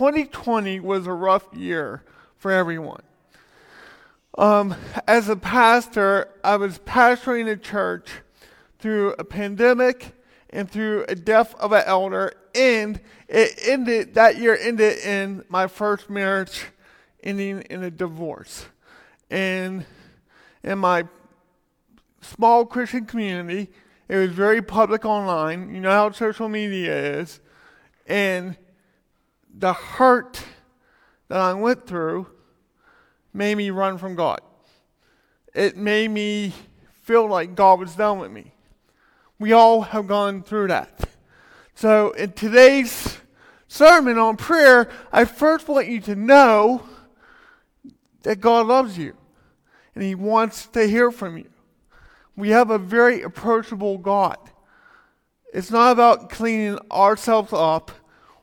2020 0.00 0.80
was 0.80 1.06
a 1.06 1.12
rough 1.12 1.44
year 1.52 2.02
for 2.38 2.50
everyone. 2.50 3.02
Um, 4.38 4.74
as 5.06 5.28
a 5.28 5.36
pastor, 5.36 6.30
I 6.42 6.56
was 6.56 6.78
pastoring 6.78 7.52
a 7.52 7.56
church 7.58 8.08
through 8.78 9.12
a 9.18 9.24
pandemic 9.24 10.14
and 10.48 10.70
through 10.70 11.04
a 11.06 11.14
death 11.14 11.54
of 11.56 11.72
an 11.72 11.82
elder, 11.84 12.32
and 12.54 12.98
it 13.28 13.60
ended 13.66 14.14
that 14.14 14.38
year 14.38 14.56
ended 14.58 15.00
in 15.00 15.44
my 15.50 15.66
first 15.66 16.08
marriage 16.08 16.64
ending 17.22 17.60
in 17.68 17.82
a 17.82 17.90
divorce. 17.90 18.68
And 19.30 19.84
in 20.62 20.78
my 20.78 21.04
small 22.22 22.64
Christian 22.64 23.04
community, 23.04 23.68
it 24.08 24.16
was 24.16 24.30
very 24.30 24.62
public 24.62 25.04
online. 25.04 25.74
You 25.74 25.82
know 25.82 25.90
how 25.90 26.10
social 26.12 26.48
media 26.48 27.18
is. 27.18 27.40
And 28.06 28.56
the 29.54 29.72
hurt 29.72 30.42
that 31.28 31.38
I 31.38 31.54
went 31.54 31.86
through 31.86 32.26
made 33.32 33.56
me 33.56 33.70
run 33.70 33.98
from 33.98 34.14
God. 34.14 34.40
It 35.54 35.76
made 35.76 36.10
me 36.10 36.52
feel 37.02 37.28
like 37.28 37.54
God 37.54 37.80
was 37.80 37.94
done 37.94 38.18
with 38.18 38.30
me. 38.30 38.52
We 39.38 39.52
all 39.52 39.82
have 39.82 40.06
gone 40.06 40.42
through 40.42 40.68
that. 40.68 41.08
So, 41.74 42.10
in 42.10 42.32
today's 42.32 43.18
sermon 43.68 44.18
on 44.18 44.36
prayer, 44.36 44.88
I 45.12 45.24
first 45.24 45.66
want 45.66 45.88
you 45.88 46.00
to 46.02 46.14
know 46.14 46.82
that 48.22 48.40
God 48.40 48.66
loves 48.66 48.98
you 48.98 49.16
and 49.94 50.04
He 50.04 50.14
wants 50.14 50.66
to 50.68 50.86
hear 50.86 51.10
from 51.10 51.38
you. 51.38 51.48
We 52.36 52.50
have 52.50 52.70
a 52.70 52.78
very 52.78 53.22
approachable 53.22 53.98
God. 53.98 54.38
It's 55.52 55.70
not 55.70 55.92
about 55.92 56.30
cleaning 56.30 56.78
ourselves 56.90 57.52
up 57.52 57.90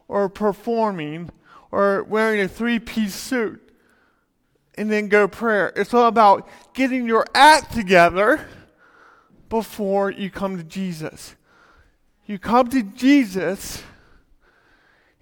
or 0.07 0.29
performing 0.29 1.29
or 1.71 2.03
wearing 2.03 2.41
a 2.41 2.47
three 2.47 2.79
piece 2.79 3.15
suit 3.15 3.61
and 4.77 4.91
then 4.91 5.07
go 5.07 5.27
prayer. 5.27 5.73
It's 5.75 5.93
all 5.93 6.07
about 6.07 6.47
getting 6.73 7.05
your 7.07 7.25
act 7.33 7.73
together 7.73 8.47
before 9.49 10.11
you 10.11 10.29
come 10.29 10.57
to 10.57 10.63
Jesus. 10.63 11.35
You 12.25 12.37
come 12.37 12.69
to 12.69 12.83
Jesus 12.83 13.83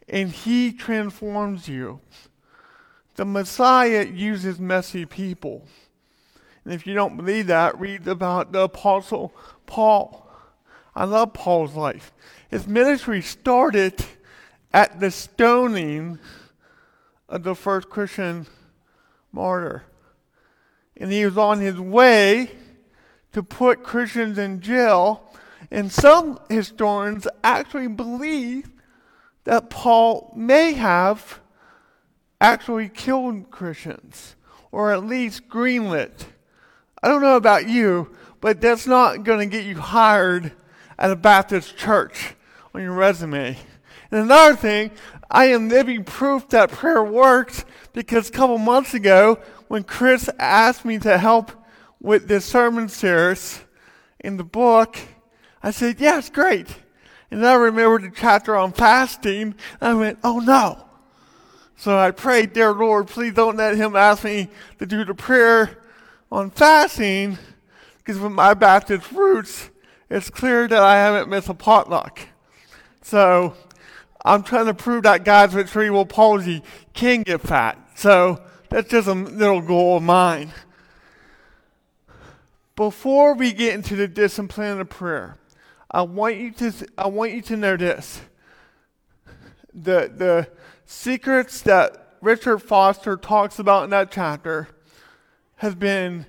and 0.10 0.30
he 0.30 0.72
transforms 0.72 1.68
you. 1.68 2.02
The 3.16 3.26
Messiah 3.26 4.06
uses 4.06 4.60
messy 4.60 5.06
people. 5.06 5.66
And 6.64 6.74
if 6.74 6.86
you 6.86 6.94
don't 6.94 7.16
believe 7.16 7.48
that, 7.48 7.80
read 7.80 8.08
about 8.08 8.52
the 8.52 8.62
Apostle 8.62 9.34
Paul. 9.66 10.28
I 10.96 11.06
love 11.06 11.34
Paul's 11.34 11.76
life. 11.76 12.12
His 12.50 12.68
ministry 12.68 13.22
started 13.22 14.04
at 14.76 15.00
the 15.00 15.10
stoning 15.10 16.20
of 17.30 17.44
the 17.44 17.56
first 17.56 17.90
Christian 17.90 18.46
martyr. 19.32 19.84
And 20.98 21.10
he 21.10 21.24
was 21.24 21.38
on 21.38 21.62
his 21.62 21.80
way 21.80 22.52
to 23.32 23.42
put 23.42 23.84
Christians 23.84 24.38
in 24.38 24.60
jail. 24.60 25.32
And 25.72 25.90
some 25.90 26.42
historians 26.50 27.26
actually 27.42 27.88
believe 27.88 28.70
that 29.46 29.70
Paul 29.70 30.34
may 30.36 30.74
have 30.74 31.40
actually 32.42 32.90
killed 32.90 33.50
Christians, 33.50 34.36
or 34.74 34.92
at 34.92 35.06
least 35.06 35.48
greenlit. 35.48 36.26
I 37.02 37.08
don't 37.08 37.22
know 37.22 37.38
about 37.38 37.70
you, 37.70 38.14
but 38.42 38.60
that's 38.60 38.86
not 38.86 39.24
going 39.24 39.40
to 39.40 39.46
get 39.46 39.66
you 39.66 39.78
hired 39.78 40.52
at 41.00 41.12
a 41.12 41.16
Baptist 41.16 41.78
church 41.78 42.36
on 42.74 42.82
your 42.82 42.92
resume. 42.92 43.58
And 44.16 44.24
another 44.24 44.56
thing, 44.56 44.92
I 45.30 45.48
am 45.48 45.68
living 45.68 46.06
proof 46.06 46.48
that 46.48 46.72
prayer 46.72 47.04
works 47.04 47.66
because 47.92 48.30
a 48.30 48.32
couple 48.32 48.58
months 48.58 48.94
ago, 48.94 49.40
when 49.68 49.84
Chris 49.84 50.30
asked 50.40 50.86
me 50.86 50.98
to 51.00 51.18
help 51.18 51.52
with 52.00 52.30
this 52.30 52.46
sermon 52.46 52.88
series 52.88 53.60
in 54.22 54.38
the 54.38 54.44
book, 54.46 54.98
I 55.62 55.72
said, 55.72 56.00
Yes, 56.00 56.30
great. 56.30 56.68
And 57.30 57.46
I 57.46 57.56
remembered 57.56 58.04
the 58.04 58.12
chapter 58.16 58.56
on 58.56 58.72
fasting. 58.72 59.54
I 59.82 59.94
went, 59.94 60.20
Oh 60.24 60.40
no. 60.40 60.86
So 61.76 61.98
I 61.98 62.12
prayed, 62.12 62.54
Dear 62.54 62.72
Lord, 62.72 63.08
please 63.08 63.34
don't 63.34 63.58
let 63.58 63.76
him 63.76 63.98
ask 63.98 64.24
me 64.24 64.48
to 64.80 64.86
do 64.86 65.04
the 65.04 65.14
prayer 65.14 65.84
on 66.32 66.52
fasting, 66.52 67.38
because 67.98 68.18
with 68.18 68.32
my 68.32 68.54
Baptist 68.54 69.12
roots, 69.12 69.70
it's 70.10 70.30
clear 70.30 70.70
that 70.70 70.82
I 70.82 70.96
haven't 70.96 71.30
missed 71.30 71.50
a 71.50 71.54
potluck. 71.54 72.18
So 73.02 73.56
I'm 74.26 74.42
trying 74.42 74.66
to 74.66 74.74
prove 74.74 75.04
that 75.04 75.24
guys 75.24 75.54
with 75.54 75.70
cerebral 75.70 76.08
palsy 76.08 76.64
can 76.94 77.22
get 77.22 77.42
fat. 77.42 77.78
So 77.94 78.42
that's 78.70 78.90
just 78.90 79.08
a 79.08 79.14
little 79.14 79.62
goal 79.62 79.98
of 79.98 80.04
mine. 80.04 80.52
Before 82.76 83.36
we 83.36 83.54
get 83.54 83.76
into 83.76 83.96
the 83.96 84.08
discipline 84.08 84.82
of 84.82 84.90
prayer, 84.90 85.38
I 85.92 86.02
want 86.02 86.38
you 86.38 86.52
to 86.54 86.74
I 86.98 87.08
want 87.08 87.34
you 87.34 87.42
to 87.44 87.56
know 87.56 87.78
this. 87.78 88.20
The 89.76 90.12
the 90.14 90.50
secrets 90.86 91.62
that 91.62 92.18
Richard 92.20 92.60
Foster 92.60 93.18
talks 93.18 93.60
about 93.60 93.84
in 93.84 93.92
that 93.92 94.12
chapter 94.12 94.68
has 95.58 95.76
been 95.76 96.26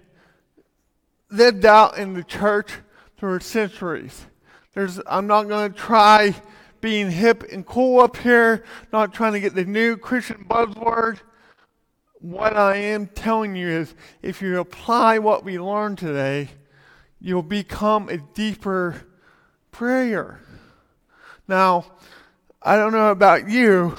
lived 1.30 1.64
out 1.64 1.96
in 1.96 2.12
the 2.12 2.22
church 2.22 2.72
through 3.16 3.40
centuries. 3.40 4.26
There's 4.74 5.00
I'm 5.06 5.26
not 5.26 5.44
going 5.48 5.72
to 5.72 5.78
try 5.78 6.34
being 6.80 7.10
hip 7.10 7.44
and 7.52 7.64
cool 7.64 8.00
up 8.00 8.16
here, 8.16 8.64
not 8.92 9.14
trying 9.14 9.32
to 9.32 9.40
get 9.40 9.54
the 9.54 9.64
new 9.64 9.96
Christian 9.96 10.44
buzzword. 10.48 11.18
What 12.20 12.56
I 12.56 12.76
am 12.76 13.06
telling 13.08 13.56
you 13.56 13.68
is 13.68 13.94
if 14.22 14.40
you 14.42 14.58
apply 14.58 15.18
what 15.18 15.44
we 15.44 15.58
learned 15.58 15.98
today, 15.98 16.50
you'll 17.20 17.42
become 17.42 18.08
a 18.08 18.18
deeper 18.18 19.02
prayer. 19.70 20.40
Now, 21.48 21.86
I 22.62 22.76
don't 22.76 22.92
know 22.92 23.10
about 23.10 23.48
you, 23.48 23.96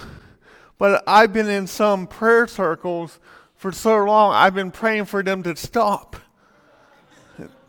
but 0.77 1.03
I've 1.07 1.31
been 1.31 1.49
in 1.49 1.67
some 1.67 2.07
prayer 2.07 2.47
circles 2.47 3.19
for 3.57 3.71
so 3.71 4.03
long, 4.03 4.33
I've 4.33 4.53
been 4.53 4.71
praying 4.71 5.05
for 5.05 5.23
them 5.23 5.41
to 5.43 5.55
stop. 5.55 6.15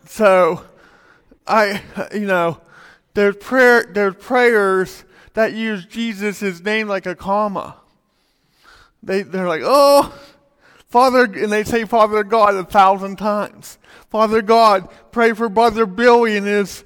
So, 0.05 0.63
I, 1.47 1.81
you 2.13 2.27
know, 2.27 2.61
there's 3.13 3.35
prayer, 3.37 3.85
there's 3.91 4.15
prayers 4.15 5.03
that 5.33 5.53
use 5.53 5.85
Jesus' 5.85 6.61
name 6.61 6.87
like 6.87 7.05
a 7.05 7.15
comma. 7.15 7.75
They, 9.01 9.23
they're 9.23 9.47
like, 9.47 9.61
oh, 9.63 10.13
Father, 10.87 11.23
and 11.23 11.51
they 11.51 11.63
say 11.63 11.85
Father 11.85 12.23
God 12.23 12.55
a 12.55 12.63
thousand 12.63 13.17
times. 13.17 13.77
Father 14.09 14.41
God, 14.41 14.89
pray 15.11 15.33
for 15.33 15.47
Brother 15.47 15.85
Billy 15.85 16.35
and 16.35 16.45
his 16.45 16.83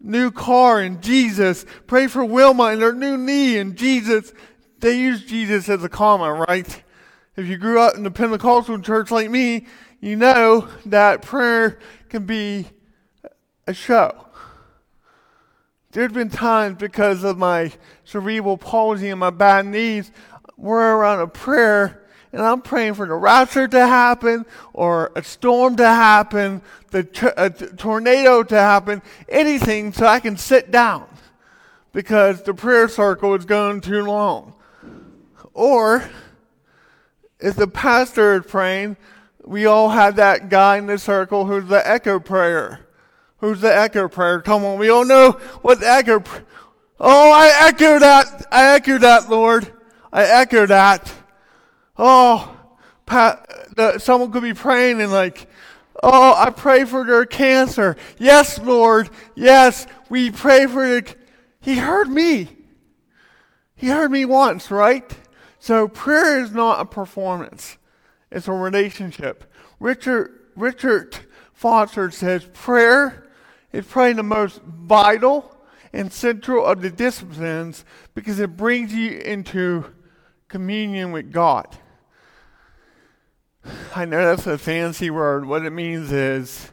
new 0.00 0.30
car 0.30 0.80
and 0.80 1.02
Jesus. 1.02 1.64
Pray 1.86 2.06
for 2.06 2.24
Wilma 2.24 2.64
and 2.64 2.82
her 2.82 2.92
new 2.92 3.16
knee 3.16 3.58
and 3.58 3.76
Jesus. 3.76 4.32
They 4.80 4.98
use 4.98 5.24
Jesus 5.24 5.68
as 5.68 5.84
a 5.84 5.88
comma, 5.88 6.32
right? 6.32 6.82
If 7.36 7.46
you 7.46 7.56
grew 7.56 7.80
up 7.80 7.94
in 7.94 8.02
the 8.02 8.10
Pentecostal 8.10 8.80
church 8.80 9.10
like 9.10 9.30
me, 9.30 9.66
you 10.00 10.16
know 10.16 10.68
that 10.86 11.22
prayer 11.22 11.78
can 12.08 12.26
be 12.26 12.66
a 13.66 13.74
show. 13.74 14.26
There's 15.92 16.12
been 16.12 16.30
times 16.30 16.78
because 16.78 17.22
of 17.22 17.36
my 17.36 17.70
cerebral 18.04 18.56
palsy 18.56 19.10
and 19.10 19.20
my 19.20 19.28
bad 19.28 19.66
knees, 19.66 20.10
we're 20.56 20.96
around 20.96 21.20
a 21.20 21.26
prayer 21.26 22.02
and 22.32 22.40
I'm 22.40 22.62
praying 22.62 22.94
for 22.94 23.06
the 23.06 23.14
rapture 23.14 23.68
to 23.68 23.86
happen 23.86 24.46
or 24.72 25.12
a 25.14 25.22
storm 25.22 25.76
to 25.76 25.86
happen, 25.86 26.62
the 26.90 27.04
t- 27.04 27.66
tornado 27.76 28.42
to 28.42 28.58
happen, 28.58 29.02
anything 29.28 29.92
so 29.92 30.06
I 30.06 30.18
can 30.18 30.38
sit 30.38 30.70
down 30.70 31.06
because 31.92 32.42
the 32.42 32.54
prayer 32.54 32.88
circle 32.88 33.34
is 33.34 33.44
going 33.44 33.82
too 33.82 34.02
long. 34.02 34.54
Or 35.52 36.08
if 37.38 37.54
the 37.56 37.68
pastor 37.68 38.36
is 38.36 38.46
praying, 38.46 38.96
we 39.44 39.66
all 39.66 39.90
have 39.90 40.16
that 40.16 40.48
guy 40.48 40.78
in 40.78 40.86
the 40.86 40.96
circle 40.96 41.44
who's 41.44 41.66
the 41.66 41.86
echo 41.86 42.18
prayer. 42.18 42.80
Who's 43.42 43.60
the 43.60 43.76
echo 43.76 44.06
prayer? 44.06 44.40
Come 44.40 44.64
on, 44.64 44.78
we 44.78 44.88
all 44.88 45.04
know 45.04 45.32
what 45.62 45.80
the 45.80 45.90
echo. 45.90 46.20
Pr- 46.20 46.42
oh, 47.00 47.32
I 47.32 47.66
echo 47.66 47.98
that. 47.98 48.46
I 48.52 48.74
echo 48.74 48.98
that, 48.98 49.28
Lord. 49.28 49.66
I 50.12 50.22
echo 50.22 50.64
that. 50.64 51.12
Oh, 51.98 52.56
Pat, 53.04 53.74
the, 53.74 53.98
someone 53.98 54.30
could 54.30 54.44
be 54.44 54.54
praying 54.54 55.00
and 55.00 55.10
like, 55.10 55.48
oh, 56.04 56.34
I 56.36 56.50
pray 56.50 56.84
for 56.84 57.04
their 57.04 57.26
cancer. 57.26 57.96
Yes, 58.16 58.60
Lord. 58.60 59.10
Yes, 59.34 59.88
we 60.08 60.30
pray 60.30 60.66
for 60.66 60.86
the. 60.86 61.14
He 61.60 61.78
heard 61.78 62.08
me. 62.08 62.48
He 63.74 63.88
heard 63.88 64.12
me 64.12 64.24
once, 64.24 64.70
right? 64.70 65.18
So 65.58 65.88
prayer 65.88 66.40
is 66.40 66.52
not 66.52 66.80
a 66.80 66.84
performance; 66.84 67.76
it's 68.30 68.46
a 68.46 68.52
relationship. 68.52 69.52
Richard 69.80 70.30
Richard 70.54 71.18
Foster 71.52 72.12
says 72.12 72.44
prayer 72.52 73.22
is 73.72 73.86
probably 73.86 74.12
the 74.12 74.22
most 74.22 74.60
vital 74.62 75.56
and 75.92 76.12
central 76.12 76.64
of 76.64 76.80
the 76.82 76.90
disciplines 76.90 77.84
because 78.14 78.38
it 78.38 78.56
brings 78.56 78.94
you 78.94 79.18
into 79.18 79.86
communion 80.48 81.10
with 81.12 81.32
God. 81.32 81.66
I 83.94 84.04
know 84.04 84.24
that's 84.24 84.46
a 84.46 84.58
fancy 84.58 85.08
word. 85.10 85.46
What 85.46 85.64
it 85.64 85.70
means 85.70 86.12
is 86.12 86.72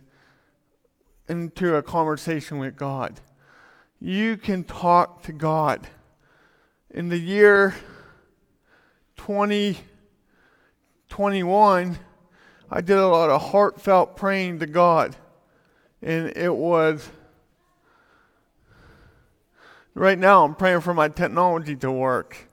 into 1.27 1.75
a 1.75 1.83
conversation 1.83 2.57
with 2.59 2.75
God. 2.75 3.19
You 3.99 4.37
can 4.37 4.63
talk 4.63 5.23
to 5.23 5.33
God. 5.33 5.87
In 6.89 7.09
the 7.09 7.17
year 7.17 7.75
2021, 9.17 11.99
I 12.71 12.81
did 12.81 12.97
a 12.97 13.07
lot 13.07 13.29
of 13.29 13.51
heartfelt 13.51 14.15
praying 14.15 14.59
to 14.59 14.65
God. 14.65 15.15
And 16.01 16.35
it 16.35 16.55
was 16.55 17.09
right 19.93 20.17
now 20.17 20.45
I'm 20.45 20.55
praying 20.55 20.81
for 20.81 20.93
my 20.93 21.09
technology 21.09 21.75
to 21.77 21.91
work. 21.91 22.49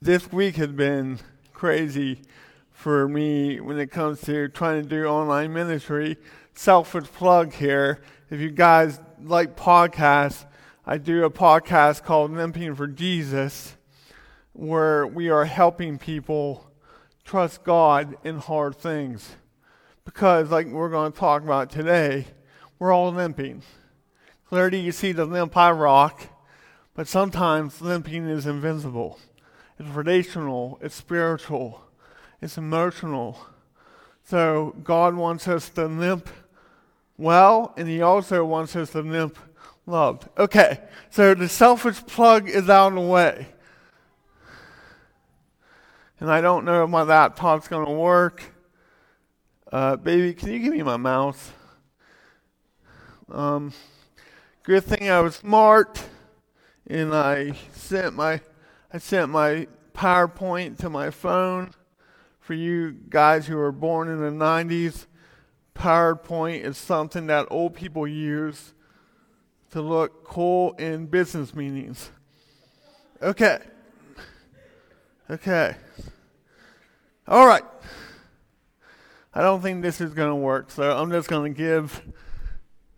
This 0.00 0.32
week 0.32 0.56
has 0.56 0.68
been 0.68 1.18
crazy 1.52 2.22
for 2.70 3.08
me 3.08 3.58
when 3.60 3.78
it 3.78 3.90
comes 3.90 4.20
to 4.22 4.48
trying 4.48 4.82
to 4.82 4.88
do 4.88 5.04
online 5.06 5.52
ministry. 5.52 6.16
Selfish 6.54 7.06
plug 7.06 7.52
here. 7.52 8.00
If 8.30 8.40
you 8.40 8.50
guys 8.50 9.00
like 9.20 9.56
podcasts, 9.56 10.44
I 10.86 10.98
do 10.98 11.24
a 11.24 11.30
podcast 11.30 12.04
called 12.04 12.32
Limping 12.32 12.74
for 12.74 12.86
Jesus, 12.86 13.76
where 14.52 15.06
we 15.06 15.28
are 15.28 15.44
helping 15.44 15.98
people 15.98 16.70
trust 17.24 17.64
God 17.64 18.16
in 18.24 18.38
hard 18.38 18.76
things. 18.76 19.36
Because, 20.08 20.50
like 20.50 20.68
we're 20.68 20.88
going 20.88 21.12
to 21.12 21.18
talk 21.18 21.42
about 21.42 21.70
today, 21.70 22.28
we're 22.78 22.94
all 22.94 23.12
limping. 23.12 23.60
Clearly, 24.48 24.80
you 24.80 24.90
see 24.90 25.12
the 25.12 25.26
limp 25.26 25.54
I 25.54 25.70
rock, 25.70 26.22
but 26.94 27.06
sometimes 27.06 27.82
limping 27.82 28.26
is 28.26 28.46
invincible. 28.46 29.18
It's 29.78 29.86
relational, 29.90 30.78
it's 30.80 30.94
spiritual, 30.94 31.82
it's 32.40 32.56
emotional. 32.56 33.38
So, 34.24 34.76
God 34.82 35.14
wants 35.14 35.46
us 35.46 35.68
to 35.70 35.84
limp 35.84 36.30
well, 37.18 37.74
and 37.76 37.86
He 37.86 38.00
also 38.00 38.46
wants 38.46 38.74
us 38.76 38.92
to 38.92 39.02
limp 39.02 39.38
loved. 39.84 40.26
Okay, 40.38 40.80
so 41.10 41.34
the 41.34 41.50
selfish 41.50 42.00
plug 42.06 42.48
is 42.48 42.70
out 42.70 42.88
of 42.88 42.94
the 42.94 43.02
way. 43.02 43.48
And 46.18 46.30
I 46.30 46.40
don't 46.40 46.64
know 46.64 46.84
if 46.84 46.88
my 46.88 47.02
laptop's 47.02 47.68
going 47.68 47.84
to 47.84 47.92
work. 47.92 48.54
Uh, 49.70 49.96
baby, 49.96 50.32
can 50.32 50.50
you 50.50 50.60
give 50.60 50.72
me 50.72 50.82
my 50.82 50.96
mouse? 50.96 51.50
Um, 53.30 53.74
good 54.62 54.82
thing 54.82 55.10
I 55.10 55.20
was 55.20 55.36
smart, 55.36 56.02
and 56.86 57.14
I 57.14 57.52
sent 57.74 58.16
my 58.16 58.40
I 58.90 58.96
sent 58.96 59.30
my 59.30 59.68
PowerPoint 59.92 60.78
to 60.78 60.88
my 60.88 61.10
phone. 61.10 61.72
For 62.40 62.54
you 62.54 62.92
guys 63.10 63.46
who 63.46 63.56
were 63.56 63.72
born 63.72 64.08
in 64.08 64.20
the 64.20 64.30
90s, 64.30 65.04
PowerPoint 65.74 66.64
is 66.64 66.78
something 66.78 67.26
that 67.26 67.46
old 67.50 67.74
people 67.74 68.06
use 68.06 68.72
to 69.72 69.82
look 69.82 70.24
cool 70.24 70.72
in 70.78 71.04
business 71.04 71.54
meetings. 71.54 72.10
Okay. 73.20 73.58
Okay. 75.28 75.76
All 77.26 77.46
right. 77.46 77.64
I 79.34 79.42
don't 79.42 79.60
think 79.60 79.82
this 79.82 80.00
is 80.00 80.14
going 80.14 80.30
to 80.30 80.34
work, 80.34 80.70
so 80.70 80.96
I'm 80.96 81.10
just 81.10 81.28
going 81.28 81.52
to 81.52 81.56
give. 81.56 82.02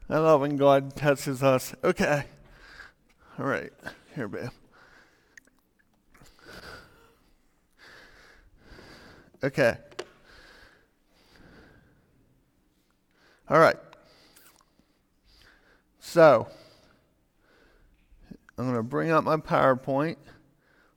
I 0.09 0.19
love 0.19 0.41
when 0.41 0.57
God 0.57 0.97
touches 0.97 1.43
us. 1.43 1.75
Okay. 1.83 2.25
All 3.39 3.47
right. 3.47 3.73
Here, 4.15 4.29
babe. 4.29 4.51
Okay. 9.43 9.77
All 13.49 13.59
right. 13.59 13.77
So, 15.99 16.49
I'm 18.59 18.65
going 18.65 18.77
to 18.77 18.83
bring 18.83 19.11
up 19.11 19.25
my 19.25 19.37
PowerPoint 19.37 20.17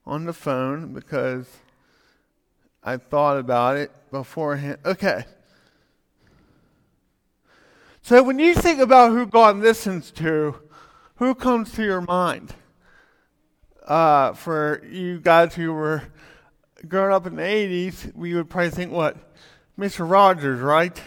on 0.05 0.25
the 0.25 0.33
phone 0.33 0.93
because 0.93 1.47
I 2.83 2.97
thought 2.97 3.37
about 3.37 3.77
it 3.77 3.91
beforehand. 4.11 4.77
Okay. 4.85 5.25
So 8.01 8.21
when 8.21 8.39
you 8.39 8.53
think 8.53 8.81
about 8.81 9.11
who 9.11 9.25
God 9.25 9.57
listens 9.57 10.11
to, 10.11 10.55
who 11.15 11.33
comes 11.33 11.71
to 11.73 11.83
your 11.83 12.01
mind? 12.01 12.53
Uh, 13.87 14.33
for 14.33 14.83
you 14.85 15.19
guys 15.19 15.55
who 15.55 15.71
were 15.73 16.03
growing 16.87 17.13
up 17.13 17.25
in 17.25 17.35
the 17.35 17.41
80s, 17.41 18.13
we 18.15 18.33
would 18.33 18.49
probably 18.49 18.71
think, 18.71 18.91
what? 18.91 19.17
Mr. 19.77 20.09
Rogers, 20.09 20.59
right? 20.59 21.01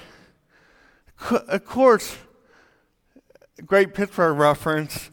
Of 1.30 1.64
course, 1.64 2.16
great 3.64 3.94
Pittsburgh 3.94 4.36
reference. 4.38 5.10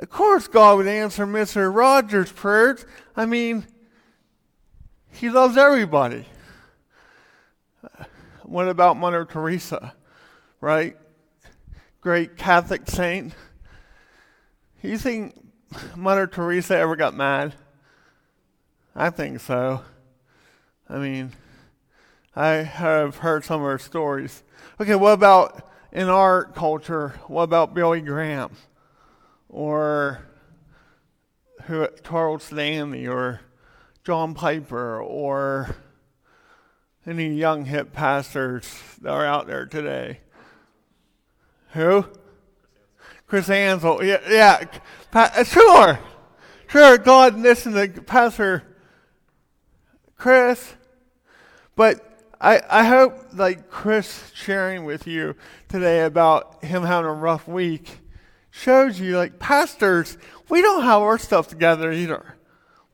Of 0.00 0.10
course, 0.10 0.48
God 0.48 0.78
would 0.78 0.88
answer 0.88 1.26
Mr. 1.26 1.72
Rogers' 1.72 2.32
prayers. 2.32 2.84
I 3.16 3.26
mean, 3.26 3.66
He 5.12 5.28
loves 5.30 5.56
everybody. 5.56 6.26
What 8.42 8.68
about 8.68 8.96
Mother 8.96 9.24
Teresa, 9.24 9.94
right? 10.60 10.96
Great 12.00 12.36
Catholic 12.36 12.88
saint. 12.88 13.34
You 14.82 14.98
think 14.98 15.34
Mother 15.94 16.26
Teresa 16.26 16.76
ever 16.76 16.96
got 16.96 17.14
mad? 17.14 17.54
I 18.96 19.10
think 19.10 19.40
so. 19.40 19.82
I 20.88 20.98
mean, 20.98 21.32
I 22.34 22.48
have 22.48 23.18
heard 23.18 23.44
some 23.44 23.60
of 23.60 23.66
her 23.66 23.78
stories. 23.78 24.42
Okay, 24.80 24.94
what 24.94 25.12
about 25.12 25.70
in 25.92 26.08
our 26.08 26.44
culture? 26.44 27.20
What 27.28 27.42
about 27.42 27.74
Billy 27.74 28.00
Graham? 28.00 28.50
or 29.50 30.20
who, 31.64 31.86
Charles 32.04 32.44
Stanley 32.44 33.06
or 33.06 33.40
John 34.04 34.34
Piper 34.34 35.00
or 35.00 35.76
any 37.06 37.34
young 37.34 37.64
hip 37.66 37.92
pastors 37.92 38.72
that 39.00 39.10
are 39.10 39.26
out 39.26 39.46
there 39.46 39.66
today. 39.66 40.20
Who? 41.72 42.06
Chris 43.26 43.48
Ansel. 43.48 44.02
Yeah, 44.04 44.20
yeah. 44.28 44.64
Pa- 45.10 45.32
uh, 45.36 45.44
sure. 45.44 45.98
Sure, 46.68 46.98
God 46.98 47.38
listen 47.38 47.72
to 47.72 47.88
Pastor 48.02 48.64
Chris. 50.16 50.74
But 51.76 52.06
I, 52.40 52.60
I 52.68 52.84
hope, 52.84 53.34
like 53.34 53.70
Chris 53.70 54.30
sharing 54.34 54.84
with 54.84 55.06
you 55.06 55.34
today 55.68 56.04
about 56.04 56.64
him 56.64 56.82
having 56.82 57.08
a 57.08 57.14
rough 57.14 57.46
week, 57.46 58.00
shows 58.50 58.98
you, 58.98 59.16
like, 59.16 59.38
pastors, 59.38 60.16
we 60.48 60.62
don't 60.62 60.82
have 60.82 61.02
our 61.02 61.18
stuff 61.18 61.48
together 61.48 61.92
either. 61.92 62.36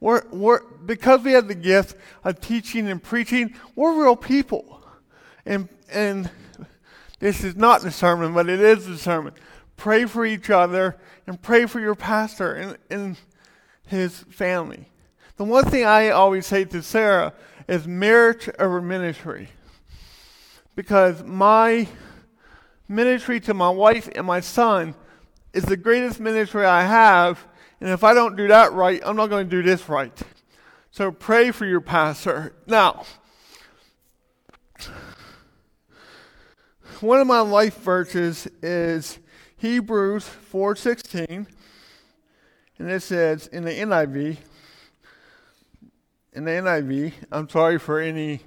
We're, 0.01 0.23
we're, 0.31 0.63
because 0.63 1.23
we 1.23 1.33
have 1.33 1.49
the 1.49 1.55
gift 1.55 1.97
of 2.23 2.41
teaching 2.41 2.89
and 2.89 3.03
preaching, 3.03 3.55
we're 3.75 4.03
real 4.03 4.17
people. 4.17 4.83
And, 5.45 5.69
and 5.91 6.31
this 7.19 7.43
is 7.43 7.57
not 7.57 7.83
the 7.83 7.91
sermon, 7.91 8.35
but 8.35 8.49
it 8.49 8.61
is 8.61 8.87
the 8.87 8.99
sermon. 8.99 9.33
Pray 9.77 10.05
for 10.05 10.27
each 10.27 10.51
other 10.51 10.97
and 11.27 11.41
pray 11.41 11.67
for 11.67 11.81
your 11.81 11.95
pastor 11.95 12.55
and, 12.55 12.79
and 12.91 13.17
his 13.87 14.21
family. 14.31 14.91
The 15.37 15.45
one 15.45 15.65
thing 15.65 15.85
I 15.85 16.11
always 16.11 16.47
say 16.47 16.65
to 16.65 16.83
Sarah 16.83 17.33
is 17.69 17.87
marriage 17.87 18.49
over 18.59 18.81
ministry. 18.81 19.49
Because 20.75 21.23
my 21.25 21.89
ministry 22.89 23.41
to 23.41 23.55
my 23.55 23.71
wife 23.71 24.09
and 24.15 24.27
my 24.27 24.41
son 24.41 24.95
is 25.53 25.65
the 25.65 25.77
greatest 25.77 26.21
ministry 26.21 26.65
I 26.65 26.85
have, 26.85 27.47
and 27.81 27.91
if 27.91 28.03
I 28.05 28.15
don't 28.15 28.37
do 28.37 28.49
that 28.49 28.73
right, 28.73 29.01
I'm 29.05 29.17
not 29.17 29.29
going 29.29 29.49
to 29.49 29.51
do 29.51 29.63
this 29.63 29.89
right. 29.89 30.13
So 30.91 31.11
pray 31.13 31.51
for 31.51 31.67
your 31.67 31.81
pastor. 31.81 32.55
Now, 32.67 33.05
one 37.01 37.21
of 37.21 37.27
my 37.27 37.41
life 37.41 37.79
verses 37.79 38.49
is 38.63 39.19
Hebrews 39.57 40.29
4:16, 40.53 41.47
and 42.79 42.91
it 42.91 43.03
says 43.03 43.47
in 43.49 43.65
the 43.65 43.73
NIV. 43.73 44.39
In 46.33 46.45
the 46.45 46.51
NIV, 46.51 47.13
I'm 47.33 47.49
sorry 47.49 47.79
for 47.79 47.99
any 47.99 48.41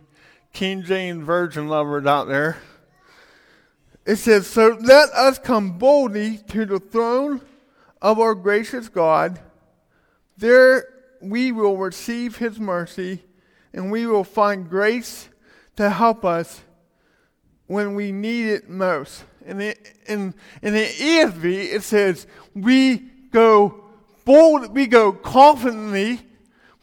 King 0.53 0.83
James 0.83 1.25
Version 1.25 1.67
lovers 1.67 2.05
out 2.05 2.27
there. 2.27 2.57
It 4.05 4.17
says, 4.17 4.47
So 4.47 4.77
let 4.81 5.09
us 5.11 5.37
come 5.39 5.77
boldly 5.77 6.37
to 6.49 6.65
the 6.65 6.79
throne 6.79 7.41
of 8.01 8.19
our 8.19 8.35
gracious 8.35 8.89
God. 8.89 9.39
There 10.37 10.85
we 11.21 11.51
will 11.51 11.77
receive 11.77 12.37
his 12.37 12.59
mercy 12.59 13.23
and 13.73 13.91
we 13.91 14.05
will 14.05 14.23
find 14.23 14.69
grace 14.69 15.29
to 15.75 15.89
help 15.89 16.25
us 16.25 16.61
when 17.67 17.95
we 17.95 18.11
need 18.11 18.47
it 18.47 18.69
most. 18.69 19.23
The, 19.45 19.75
in, 20.07 20.33
in 20.61 20.73
the 20.73 20.85
ESV, 20.85 21.73
it 21.73 21.83
says, 21.83 22.27
We 22.53 22.97
go 23.31 23.83
bold, 24.25 24.73
we 24.73 24.87
go 24.87 25.11
confidently, 25.11 26.19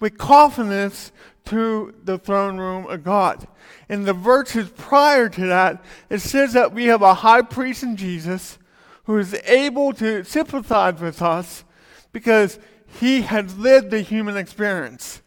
with 0.01 0.19
confidence 0.19 1.13
to 1.47 1.95
the 2.05 2.19
throne 2.19 2.59
room 2.59 2.87
of 2.87 3.05
God. 3.05 3.47
In 3.89 4.05
the 4.05 4.13
verses 4.13 4.69
prior 4.69 5.29
to 5.29 5.47
that, 5.47 5.85
it 6.11 6.19
says 6.19 6.53
that 6.55 6.73
we 6.73 6.87
have 6.87 7.03
a 7.03 7.15
high 7.15 7.43
priest 7.43 7.83
in 7.83 7.97
Jesus 7.97 8.59
who 9.07 9.19
is 9.19 9.35
able 9.47 9.93
to 9.95 10.23
sympathize 10.25 11.01
with 11.01 11.23
us 11.23 11.65
because 12.13 12.59
he 13.01 13.23
has 13.23 13.57
lived 13.57 13.91
the 13.91 14.01
human 14.01 14.37
experience. 14.37 15.23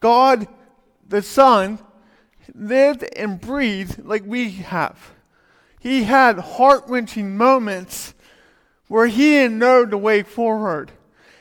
God, 0.00 0.48
the 1.06 1.22
Son, 1.22 1.78
lived 2.54 3.04
and 3.16 3.40
breathed 3.40 4.04
like 4.04 4.24
we 4.26 4.50
have. 4.50 5.12
He 5.78 6.04
had 6.04 6.38
heart 6.38 6.84
wrenching 6.88 7.36
moments 7.36 8.14
where 8.88 9.06
he 9.06 9.30
didn't 9.30 9.58
know 9.58 9.84
the 9.84 9.98
way 9.98 10.22
forward 10.22 10.92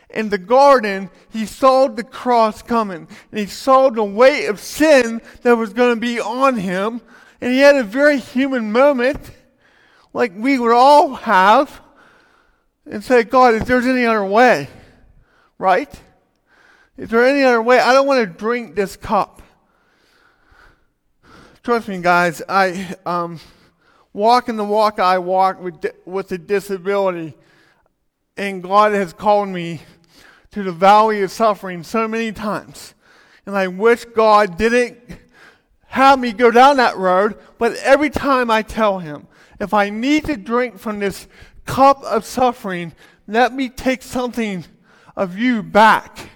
in 0.10 0.30
the 0.30 0.38
garden, 0.38 1.10
he 1.30 1.46
saw 1.46 1.88
the 1.88 2.04
cross 2.04 2.62
coming. 2.62 3.08
And 3.32 3.40
he 3.40 3.46
saw 3.46 3.90
the 3.90 4.04
weight 4.04 4.48
of 4.48 4.60
sin 4.60 5.22
that 5.44 5.56
was 5.56 5.74
going 5.74 5.96
to 5.96 6.00
be 6.00 6.20
on 6.20 6.58
him. 6.58 7.02
And 7.42 7.54
he 7.54 7.60
had 7.60 7.76
a 7.76 7.84
very 7.84 8.20
human 8.20 8.72
moment, 8.72 9.32
like 10.14 10.34
we 10.36 10.60
would 10.60 10.74
all 10.74 11.16
have, 11.16 11.82
and 12.86 13.04
say, 13.04 13.24
God, 13.24 13.54
if 13.54 13.66
there's 13.66 13.86
any 13.86 14.06
other 14.06 14.26
way, 14.26 14.68
right? 15.58 15.94
Is 16.98 17.10
there 17.10 17.26
any 17.26 17.44
other 17.44 17.62
way? 17.62 17.80
I 17.80 17.94
don't 17.94 18.08
want 18.08 18.20
to 18.20 18.38
drink 18.38 18.76
this 18.76 18.98
cup. 18.98 19.42
Trust 21.64 21.88
me, 21.88 22.02
guys, 22.02 22.42
I 22.50 22.96
um, 23.06 23.40
walk 24.12 24.50
in 24.50 24.56
the 24.56 24.64
walk 24.64 25.00
I 25.00 25.20
walk 25.20 25.62
with, 25.62 25.86
with 26.06 26.32
a 26.32 26.38
disability, 26.38 27.36
and 28.36 28.64
God 28.64 28.94
has 28.94 29.14
called 29.14 29.50
me 29.50 29.82
to 30.52 30.64
the 30.64 30.72
valley 30.72 31.22
of 31.22 31.32
suffering 31.32 31.84
so 31.84 32.08
many 32.08 32.32
times. 32.32 32.96
And 33.46 33.56
I 33.56 33.68
wish 33.68 34.06
God 34.06 34.58
didn't 34.58 34.98
have 35.88 36.20
me 36.20 36.32
go 36.32 36.50
down 36.52 36.78
that 36.78 36.98
road, 36.98 37.38
but 37.58 37.76
every 37.78 38.10
time 38.10 38.50
I 38.50 38.62
tell 38.62 39.00
him, 39.00 39.28
if 39.60 39.74
I 39.74 39.90
need 39.90 40.26
to 40.26 40.38
drink 40.38 40.80
from 40.80 41.00
this 41.00 41.28
cup 41.66 42.02
of 42.04 42.26
suffering, 42.26 42.94
let 43.28 43.54
me 43.54 43.70
take 43.70 44.02
something 44.02 44.66
of 45.16 45.38
you 45.38 45.62
back 45.62 46.30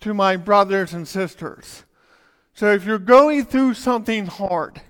to 0.00 0.14
my 0.14 0.36
brothers 0.36 0.94
and 0.94 1.06
sisters. 1.06 1.84
So 2.54 2.72
if 2.72 2.84
you're 2.84 2.98
going 2.98 3.44
through 3.44 3.74
something 3.74 4.26
hard, 4.26 4.80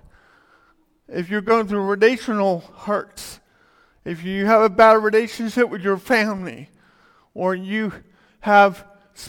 if 1.08 1.28
you're 1.28 1.40
going 1.40 1.66
through 1.66 1.84
relational 1.84 2.60
hurts, 2.78 3.40
if 4.04 4.24
you 4.24 4.46
have 4.46 4.62
a 4.62 4.70
bad 4.70 5.02
relationship 5.02 5.68
with 5.68 5.82
your 5.82 5.96
family, 5.96 6.70
or 7.34 7.54
you 7.54 7.92
have 8.40 8.84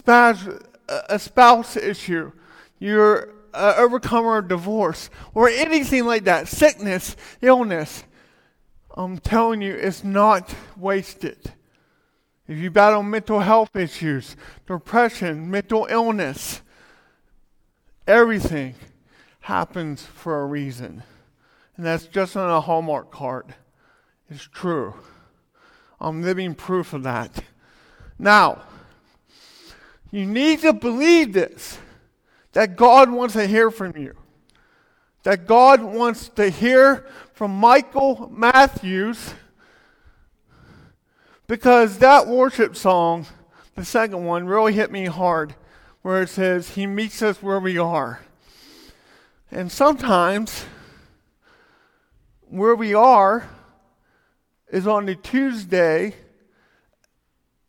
a 0.08 1.20
spouse 1.20 1.78
issue, 1.78 2.32
you're 2.80 3.34
an 3.54 3.76
overcomer 3.78 4.40
of 4.40 4.48
divorce, 4.48 5.10
or 5.34 5.48
anything 5.48 6.06
like 6.06 6.24
that, 6.24 6.48
sickness, 6.48 7.16
illness, 7.42 8.04
I'm 8.96 9.18
telling 9.18 9.62
you, 9.62 9.74
it's 9.74 10.04
not 10.04 10.54
wasted. 10.78 11.54
If 12.48 12.58
you 12.58 12.70
battle 12.70 13.04
mental 13.04 13.40
health 13.40 13.76
issues, 13.76 14.36
depression, 14.68 15.50
mental 15.50 15.88
illness, 15.90 16.62
everything 18.06 18.76
happens 19.42 20.04
for 20.04 20.42
a 20.42 20.46
reason. 20.46 21.04
And 21.76 21.86
that's 21.86 22.06
just 22.06 22.38
on 22.38 22.50
a 22.50 22.62
Hallmark 22.62 23.12
card. 23.12 23.56
It's 24.30 24.44
true. 24.44 24.94
I'm 26.00 26.22
living 26.22 26.54
proof 26.54 26.94
of 26.94 27.04
that. 27.04 27.44
Now, 28.20 28.62
you 30.12 30.26
need 30.26 30.60
to 30.62 30.74
believe 30.74 31.34
this 31.34 31.80
that 32.52 32.76
God 32.76 33.10
wants 33.10 33.34
to 33.34 33.48
hear 33.48 33.72
from 33.72 33.98
you. 33.98 34.16
That 35.24 35.48
God 35.48 35.82
wants 35.82 36.30
to 36.30 36.50
hear 36.50 37.06
from 37.44 37.60
Michael 37.60 38.32
Matthews 38.34 39.34
because 41.46 41.98
that 41.98 42.26
worship 42.26 42.74
song, 42.74 43.26
the 43.76 43.84
second 43.84 44.24
one, 44.24 44.46
really 44.46 44.72
hit 44.72 44.94
me 44.94 45.08
hard 45.08 45.54
where 46.04 46.22
it 46.22 46.30
says, 46.30 46.70
He 46.70 46.88
meets 46.88 47.22
us 47.22 47.44
where 47.44 47.60
we 47.60 47.78
are. 47.78 48.22
And 49.52 49.70
sometimes 49.70 50.64
where 52.48 52.78
we 52.78 52.94
are 52.94 53.50
is 54.72 54.88
on 54.88 55.06
the 55.06 55.16
Tuesday 55.16 56.16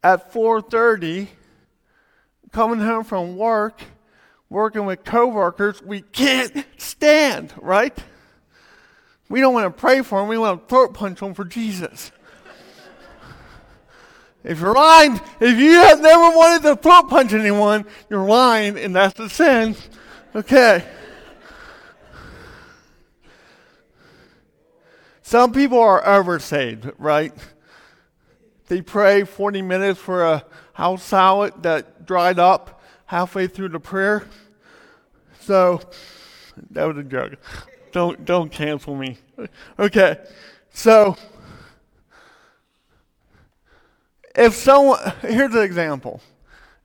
at 0.05 0.33
4:30 0.33 1.27
coming 2.53 2.79
home 2.79 3.03
from 3.03 3.37
work, 3.37 3.83
working 4.49 4.87
with 4.87 5.03
coworkers 5.03 5.83
we 5.83 6.01
can't 6.01 6.65
stand, 6.77 7.53
right? 7.61 7.99
We 9.35 9.41
don't 9.41 9.53
want 9.53 9.65
to 9.67 9.81
pray 9.81 10.01
for 10.03 10.21
them, 10.21 10.29
we 10.29 10.39
want 10.39 10.63
to 10.63 10.69
throat 10.69 10.95
punch 10.95 11.19
them 11.19 11.35
for 11.35 11.45
Jesus. 11.45 12.13
if 14.45 14.61
you're 14.61 14.75
lying, 14.75 15.21
if 15.41 15.59
you 15.59 15.73
have 15.73 16.01
never 16.01 16.37
wanted 16.37 16.63
to 16.69 16.77
throat 16.77 17.09
punch 17.09 17.33
anyone, 17.33 17.85
you're 18.09 18.25
lying, 18.25 18.79
and 18.79 18.95
that's 18.95 19.15
the 19.15 19.29
sin. 19.29 19.75
Okay. 20.37 20.85
Some 25.23 25.51
people 25.51 25.81
are 25.81 26.01
oversaved, 26.05 26.95
right? 26.97 27.35
They 28.69 28.83
pray 28.83 29.25
40 29.25 29.63
minutes 29.63 29.99
for 29.99 30.23
a 30.23 30.45
house 30.75 31.03
salad 31.03 31.61
that 31.65 32.07
dried 32.07 32.39
up 32.39 32.81
halfway 33.07 33.49
through 33.49 33.71
the 33.71 33.81
prayer. 33.81 34.29
So 35.41 35.81
that 36.71 36.85
was 36.85 36.99
a 36.99 37.03
joke. 37.03 37.33
Don't 37.91 38.25
don't 38.25 38.51
cancel 38.51 38.95
me. 38.95 39.19
Okay. 39.79 40.19
So 40.73 41.17
if 44.35 44.55
someone 44.55 44.99
here's 45.23 45.55
an 45.55 45.63
example. 45.63 46.21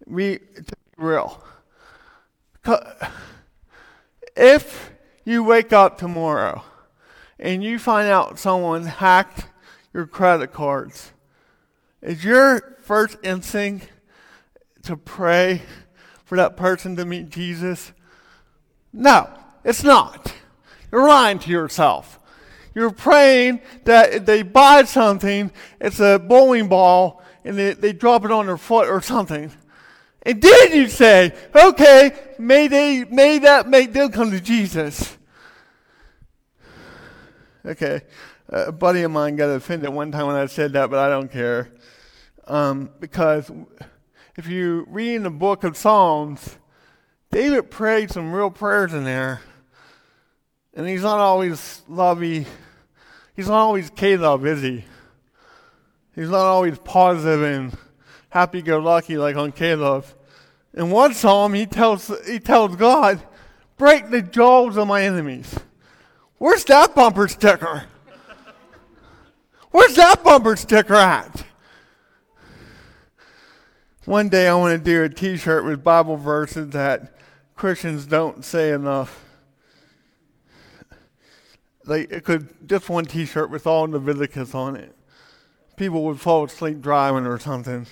We 0.06 0.40
to 0.40 0.64
be 0.64 0.76
real. 0.98 1.44
If 4.36 4.92
you 5.26 5.44
wake 5.44 5.74
up 5.74 5.98
tomorrow 5.98 6.64
and 7.40 7.64
you 7.64 7.80
find 7.80 8.08
out 8.08 8.40
someone 8.40 8.86
hacked 8.86 9.46
your 9.94 10.06
credit 10.08 10.54
cards, 10.54 11.12
is 12.02 12.24
your 12.24 12.78
first 12.82 13.18
instinct 13.24 13.90
to 14.84 14.96
pray 14.96 15.62
for 16.26 16.38
that 16.38 16.56
person 16.56 16.96
to 16.96 17.06
meet 17.06 17.30
Jesus? 17.30 17.92
No, 18.94 19.30
it's 19.64 19.84
not. 19.84 20.34
You're 20.92 21.08
lying 21.08 21.40
to 21.40 21.52
yourself. 21.52 22.19
You're 22.76 22.92
praying 22.92 23.62
that 23.86 24.26
they 24.26 24.44
buy 24.44 24.84
something, 24.84 25.52
it's 25.82 26.00
a 26.00 26.20
bowling 26.20 26.68
ball, 26.68 27.24
and 27.44 27.58
they, 27.58 27.74
they 27.74 27.94
drop 27.94 28.26
it 28.26 28.32
on 28.32 28.46
their 28.46 28.58
foot 28.58 28.88
or 28.88 29.02
something. 29.02 29.52
And 30.24 30.42
then 30.42 30.74
you 30.74 30.88
say, 30.88 31.34
okay, 31.56 32.12
may 32.38 32.68
they 32.68 33.06
may 33.06 33.40
that 33.40 33.68
make 33.68 33.94
them 33.94 34.12
come 34.12 34.32
to 34.32 34.40
Jesus. 34.40 35.18
Okay. 37.66 38.02
A 38.50 38.72
buddy 38.72 39.04
of 39.04 39.12
mine 39.12 39.36
got 39.36 39.50
offended 39.50 39.90
one 39.90 40.12
time 40.12 40.28
when 40.28 40.36
I 40.36 40.48
said 40.48 40.74
that, 40.74 40.90
but 40.90 41.00
I 41.00 41.08
don't 41.10 41.32
care. 41.32 41.72
Um, 42.48 42.90
because 43.00 43.52
if 44.36 44.48
you 44.48 44.86
read 44.90 45.16
in 45.16 45.24
the 45.24 45.30
book 45.30 45.64
of 45.64 45.78
Psalms, 45.78 46.58
David 47.32 47.70
prayed 47.70 48.10
some 48.10 48.34
real 48.34 48.50
prayers 48.50 48.94
in 48.94 49.04
there. 49.04 49.42
And 50.74 50.88
he's 50.88 51.02
not 51.02 51.20
always 51.20 51.82
lovey. 51.88 52.46
He's 53.36 53.48
not 53.48 53.60
always 53.60 53.90
Caleb, 53.90 54.46
is 54.46 54.62
he? 54.62 54.86
He's 56.16 56.30
not 56.30 56.46
always 56.46 56.78
positive 56.80 57.42
and 57.44 57.78
happy 58.30 58.62
go 58.62 58.80
lucky 58.80 59.18
like 59.18 59.36
on 59.36 59.52
Caleb. 59.52 60.06
In 60.74 60.92
one 60.92 61.14
psalm, 61.14 61.54
he 61.54 61.66
tells, 61.66 62.12
he 62.28 62.40
tells 62.40 62.76
God, 62.76 63.24
break 63.78 64.10
the 64.10 64.22
jaws 64.22 64.78
of 64.78 64.88
my 64.88 65.04
enemies. 65.04 65.56
Where's 66.38 66.64
that 66.66 66.94
bumper 66.96 67.28
sticker? 67.28 67.86
Where's 69.72 69.96
that 69.96 70.24
bumper 70.24 70.56
sticker 70.56 70.96
at? 70.96 71.46
One 74.06 74.30
day 74.30 74.48
I 74.48 74.56
want 74.56 74.78
to 74.78 74.84
do 74.84 75.04
a 75.04 75.10
t 75.10 75.38
shirt 75.38 75.64
with 75.66 75.84
Bible 75.84 76.18
verses 76.18 76.72
that 76.72 77.14
Christians 77.56 78.06
don't 78.08 78.44
say 78.44 78.72
enough. 78.72 79.29
Like, 81.86 82.12
it 82.12 82.24
could, 82.24 82.68
just 82.68 82.90
one 82.90 83.06
t 83.06 83.26
shirt 83.26 83.50
with 83.50 83.66
all 83.66 83.84
Leviticus 83.84 84.54
on 84.54 84.76
it. 84.76 84.96
People 85.78 86.04
would 86.06 86.20
fall 86.20 86.44
asleep 86.44 86.82
driving 86.82 87.26
or 87.26 87.40
something. 87.40 87.88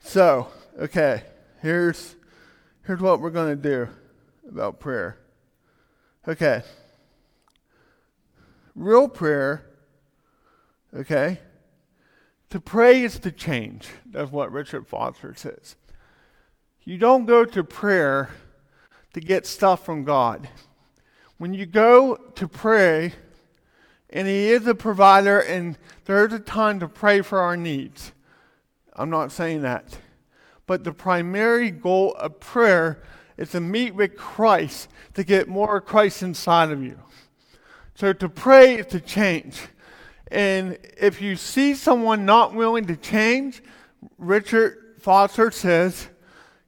So, 0.00 0.48
okay, 0.78 1.24
here's, 1.60 2.16
here's 2.86 3.00
what 3.00 3.20
we're 3.20 3.30
to 3.30 3.56
do 3.56 3.88
about 4.48 4.80
prayer. 4.80 5.18
Okay. 6.26 6.62
Real 8.74 9.08
prayer, 9.08 9.66
okay, 10.94 11.38
To 12.50 12.60
pray 12.60 13.02
is 13.02 13.18
to 13.20 13.30
change. 13.30 13.88
That's 14.04 14.32
what 14.32 14.50
Richard 14.50 14.86
Foster 14.88 15.34
says. 15.34 15.76
You 16.82 16.98
don't 16.98 17.24
go 17.24 17.44
to 17.44 17.62
prayer 17.62 18.30
to 19.12 19.20
get 19.20 19.46
stuff 19.46 19.84
from 19.84 20.04
God. 20.04 20.48
When 21.40 21.54
you 21.54 21.64
go 21.64 22.16
to 22.34 22.46
pray, 22.46 23.14
and 24.10 24.28
He 24.28 24.50
is 24.50 24.66
a 24.66 24.74
provider, 24.74 25.40
and 25.40 25.78
there's 26.04 26.34
a 26.34 26.38
time 26.38 26.80
to 26.80 26.86
pray 26.86 27.22
for 27.22 27.38
our 27.38 27.56
needs. 27.56 28.12
I'm 28.94 29.08
not 29.08 29.32
saying 29.32 29.62
that. 29.62 29.96
But 30.66 30.84
the 30.84 30.92
primary 30.92 31.70
goal 31.70 32.12
of 32.16 32.40
prayer 32.40 33.02
is 33.38 33.52
to 33.52 33.60
meet 33.60 33.94
with 33.94 34.18
Christ 34.18 34.90
to 35.14 35.24
get 35.24 35.48
more 35.48 35.80
Christ 35.80 36.22
inside 36.22 36.72
of 36.72 36.82
you. 36.82 36.98
So 37.94 38.12
to 38.12 38.28
pray 38.28 38.74
is 38.74 38.86
to 38.88 39.00
change. 39.00 39.62
And 40.30 40.76
if 40.98 41.22
you 41.22 41.36
see 41.36 41.72
someone 41.72 42.26
not 42.26 42.54
willing 42.54 42.84
to 42.84 42.96
change, 42.96 43.62
Richard 44.18 44.96
Foster 44.98 45.50
says, 45.50 46.10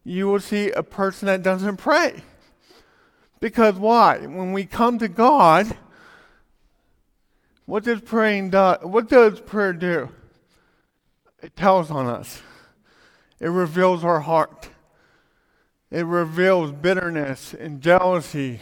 you 0.02 0.28
will 0.28 0.40
see 0.40 0.70
a 0.70 0.82
person 0.82 1.26
that 1.26 1.42
doesn't 1.42 1.76
pray. 1.76 2.22
Because 3.42 3.74
why? 3.74 4.18
When 4.18 4.52
we 4.52 4.64
come 4.66 5.00
to 5.00 5.08
God, 5.08 5.76
what 7.66 7.82
does 7.82 8.00
praying 8.00 8.50
do? 8.50 8.76
What 8.82 9.08
does 9.08 9.40
prayer 9.40 9.72
do? 9.72 10.10
It 11.42 11.56
tells 11.56 11.90
on 11.90 12.06
us. 12.06 12.40
It 13.40 13.48
reveals 13.48 14.04
our 14.04 14.20
heart. 14.20 14.68
It 15.90 16.06
reveals 16.06 16.70
bitterness 16.70 17.52
and 17.52 17.80
jealousy 17.80 18.60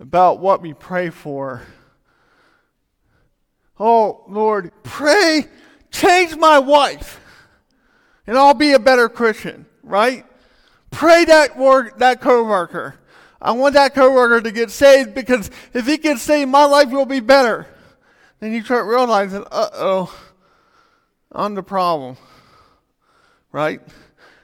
about 0.00 0.40
what 0.40 0.60
we 0.60 0.74
pray 0.74 1.08
for. 1.08 1.62
Oh, 3.78 4.24
Lord, 4.26 4.72
pray, 4.82 5.44
change 5.92 6.34
my 6.34 6.58
wife, 6.58 7.20
and 8.26 8.36
I'll 8.36 8.52
be 8.52 8.72
a 8.72 8.80
better 8.80 9.08
Christian, 9.08 9.64
right? 9.84 10.26
Pray 10.90 11.24
that 11.24 11.56
work, 11.56 11.98
that 11.98 12.20
coworker. 12.20 12.96
I 13.42 13.50
want 13.50 13.74
that 13.74 13.92
coworker 13.92 14.40
to 14.40 14.52
get 14.52 14.70
saved 14.70 15.14
because 15.14 15.50
if 15.74 15.84
he 15.84 15.98
gets 15.98 16.22
saved, 16.22 16.48
my 16.48 16.64
life 16.64 16.90
will 16.90 17.06
be 17.06 17.18
better. 17.18 17.66
Then 18.38 18.52
you 18.52 18.62
start 18.62 18.86
realizing, 18.86 19.42
uh 19.50 19.68
oh, 19.74 20.16
I'm 21.32 21.56
the 21.56 21.62
problem, 21.64 22.16
right? 23.50 23.80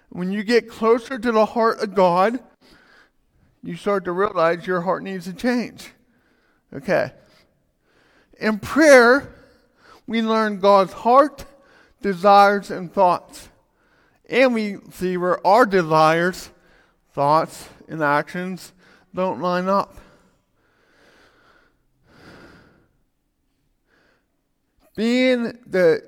When 0.09 0.33
you 0.33 0.43
get 0.43 0.69
closer 0.69 1.17
to 1.17 1.31
the 1.31 1.47
heart 1.47 1.81
of 1.81 1.95
God, 1.95 2.41
you 3.63 3.77
start 3.77 4.05
to 4.07 4.13
realize 4.13 4.67
your 4.67 4.81
heart 4.81 5.05
needs 5.05 5.27
to 5.27 5.33
change. 5.33 5.93
Okay. 6.75 7.13
In 8.41 8.59
prayer, 8.59 9.33
we 10.09 10.23
learn 10.23 10.59
God's 10.59 10.93
heart, 10.93 11.45
desires, 12.03 12.73
and 12.73 12.93
thoughts. 12.93 13.49
And 14.29 14.55
we 14.55 14.79
see 14.91 15.17
where 15.17 15.45
our 15.47 15.67
desires, 15.67 16.51
thoughts, 17.13 17.69
and 17.89 18.03
actions 18.03 18.73
don't 19.15 19.41
line 19.41 19.69
up. 19.69 19.97
Being 24.97 25.59
the 25.67 26.03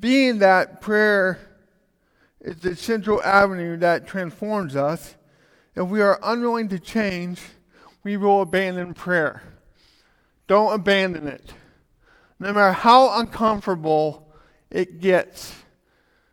being 0.00 0.38
that 0.40 0.80
prayer 0.80 1.38
is 2.40 2.56
the 2.58 2.76
central 2.76 3.22
avenue 3.22 3.76
that 3.78 4.06
transforms 4.06 4.76
us, 4.76 5.14
if 5.74 5.88
we 5.88 6.02
are 6.02 6.18
unwilling 6.22 6.68
to 6.68 6.78
change, 6.78 7.40
we 8.02 8.16
will 8.16 8.42
abandon 8.42 8.94
prayer. 8.94 9.42
Don't 10.46 10.74
abandon 10.74 11.26
it. 11.26 11.54
No 12.38 12.52
matter 12.52 12.72
how 12.72 13.18
uncomfortable 13.18 14.28
it 14.70 15.00
gets, 15.00 15.54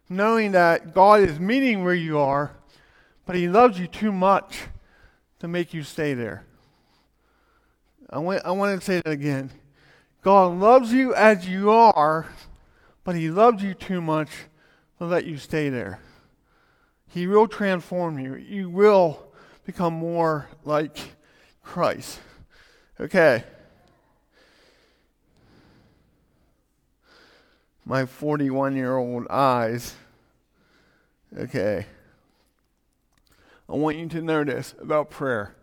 knowing 0.09 0.51
that 0.51 0.93
God 0.93 1.21
is 1.21 1.39
meeting 1.39 1.83
where 1.83 1.93
you 1.93 2.19
are, 2.19 2.57
but 3.31 3.37
He 3.37 3.47
loves 3.47 3.79
you 3.79 3.87
too 3.87 4.11
much 4.11 4.63
to 5.39 5.47
make 5.47 5.73
you 5.73 5.83
stay 5.83 6.13
there. 6.13 6.43
I 8.09 8.19
want, 8.19 8.41
I 8.43 8.51
want 8.51 8.77
to 8.77 8.85
say 8.85 8.95
that 8.97 9.09
again. 9.09 9.51
God 10.21 10.59
loves 10.59 10.91
you 10.91 11.15
as 11.15 11.47
you 11.47 11.71
are, 11.71 12.27
but 13.05 13.15
He 13.15 13.31
loves 13.31 13.63
you 13.63 13.73
too 13.73 14.01
much 14.01 14.27
to 14.97 15.05
let 15.05 15.23
you 15.23 15.37
stay 15.37 15.69
there. 15.69 16.01
He 17.07 17.25
will 17.25 17.47
transform 17.47 18.19
you. 18.19 18.35
You 18.35 18.69
will 18.69 19.25
become 19.65 19.93
more 19.93 20.49
like 20.65 20.97
Christ. 21.63 22.19
Okay. 22.99 23.45
My 27.85 28.05
41 28.05 28.75
year 28.75 28.97
old 28.97 29.25
eyes. 29.29 29.95
Okay. 31.37 31.85
I 33.71 33.75
want 33.75 33.97
you 33.97 34.05
to 34.09 34.21
know 34.21 34.43
this 34.43 34.75
about 34.81 35.09
prayer. 35.09 35.55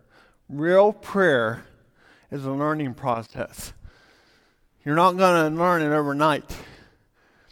Real 0.49 0.95
prayer 0.95 1.65
is 2.31 2.47
a 2.47 2.51
learning 2.51 2.95
process. 2.95 3.75
You're 4.83 4.95
not 4.95 5.19
going 5.19 5.53
to 5.53 5.59
learn 5.59 5.83
it 5.83 5.95
overnight. 5.95 6.57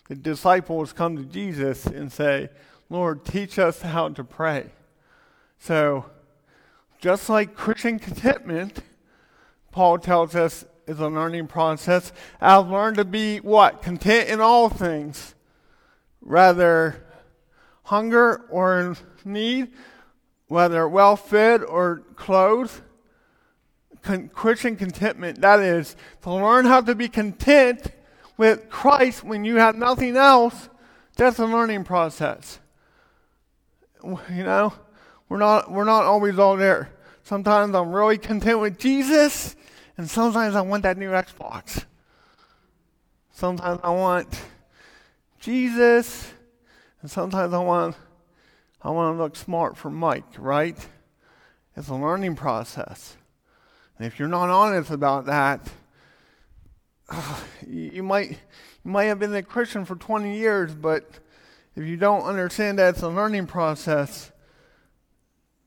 The 0.08 0.14
disciples 0.14 0.94
come 0.94 1.18
to 1.18 1.24
Jesus 1.24 1.84
and 1.84 2.10
say, 2.10 2.48
Lord, 2.88 3.26
teach 3.26 3.58
us 3.58 3.82
how 3.82 4.08
to 4.08 4.24
pray. 4.24 4.70
So, 5.58 6.06
just 7.00 7.28
like 7.28 7.54
Christian 7.54 7.98
contentment, 7.98 8.78
Paul 9.72 9.98
tells 9.98 10.34
us 10.34 10.64
is 10.86 11.00
a 11.00 11.08
learning 11.08 11.48
process. 11.48 12.12
I've 12.40 12.68
learned 12.68 12.96
to 12.96 13.04
be 13.04 13.40
what? 13.40 13.82
Content 13.82 14.30
in 14.30 14.40
all 14.40 14.70
things. 14.70 15.34
Rather 16.22 17.04
hunger 17.82 18.46
or 18.48 18.80
in 18.80 18.96
need, 19.22 19.68
whether 20.48 20.88
well 20.88 21.16
fed 21.16 21.62
or 21.62 22.02
clothed. 22.14 22.82
Con- 24.02 24.28
Christian 24.28 24.76
contentment, 24.76 25.40
that 25.40 25.58
is, 25.60 25.96
to 26.22 26.32
learn 26.32 26.64
how 26.64 26.80
to 26.80 26.94
be 26.94 27.08
content 27.08 27.88
with 28.36 28.68
Christ 28.70 29.24
when 29.24 29.44
you 29.44 29.56
have 29.56 29.74
nothing 29.74 30.16
else, 30.16 30.68
that's 31.16 31.38
a 31.38 31.46
learning 31.46 31.84
process. 31.84 32.60
You 34.04 34.44
know, 34.44 34.72
we're 35.28 35.38
not, 35.38 35.72
we're 35.72 35.84
not 35.84 36.04
always 36.04 36.38
all 36.38 36.56
there. 36.56 36.90
Sometimes 37.24 37.74
I'm 37.74 37.90
really 37.90 38.18
content 38.18 38.60
with 38.60 38.78
Jesus, 38.78 39.56
and 39.96 40.08
sometimes 40.08 40.54
I 40.54 40.60
want 40.60 40.84
that 40.84 40.96
new 40.96 41.10
Xbox. 41.10 41.84
Sometimes 43.32 43.80
I 43.82 43.90
want 43.90 44.40
Jesus, 45.40 46.32
and 47.02 47.10
sometimes 47.10 47.52
I 47.52 47.58
want 47.58 47.96
I 48.86 48.90
want 48.90 49.16
to 49.16 49.20
look 49.20 49.34
smart 49.34 49.76
for 49.76 49.90
Mike, 49.90 50.38
right? 50.38 50.78
It's 51.76 51.88
a 51.88 51.94
learning 51.94 52.36
process. 52.36 53.16
And 53.98 54.06
if 54.06 54.20
you're 54.20 54.28
not 54.28 54.48
honest 54.48 54.92
about 54.92 55.26
that, 55.26 55.68
you 57.66 58.04
might 58.04 58.30
you 58.30 58.90
might 58.92 59.06
have 59.06 59.18
been 59.18 59.34
a 59.34 59.42
Christian 59.42 59.84
for 59.84 59.96
20 59.96 60.38
years, 60.38 60.72
but 60.72 61.18
if 61.74 61.84
you 61.84 61.96
don't 61.96 62.22
understand 62.22 62.78
that 62.78 62.90
it's 62.90 63.02
a 63.02 63.08
learning 63.08 63.48
process, 63.48 64.30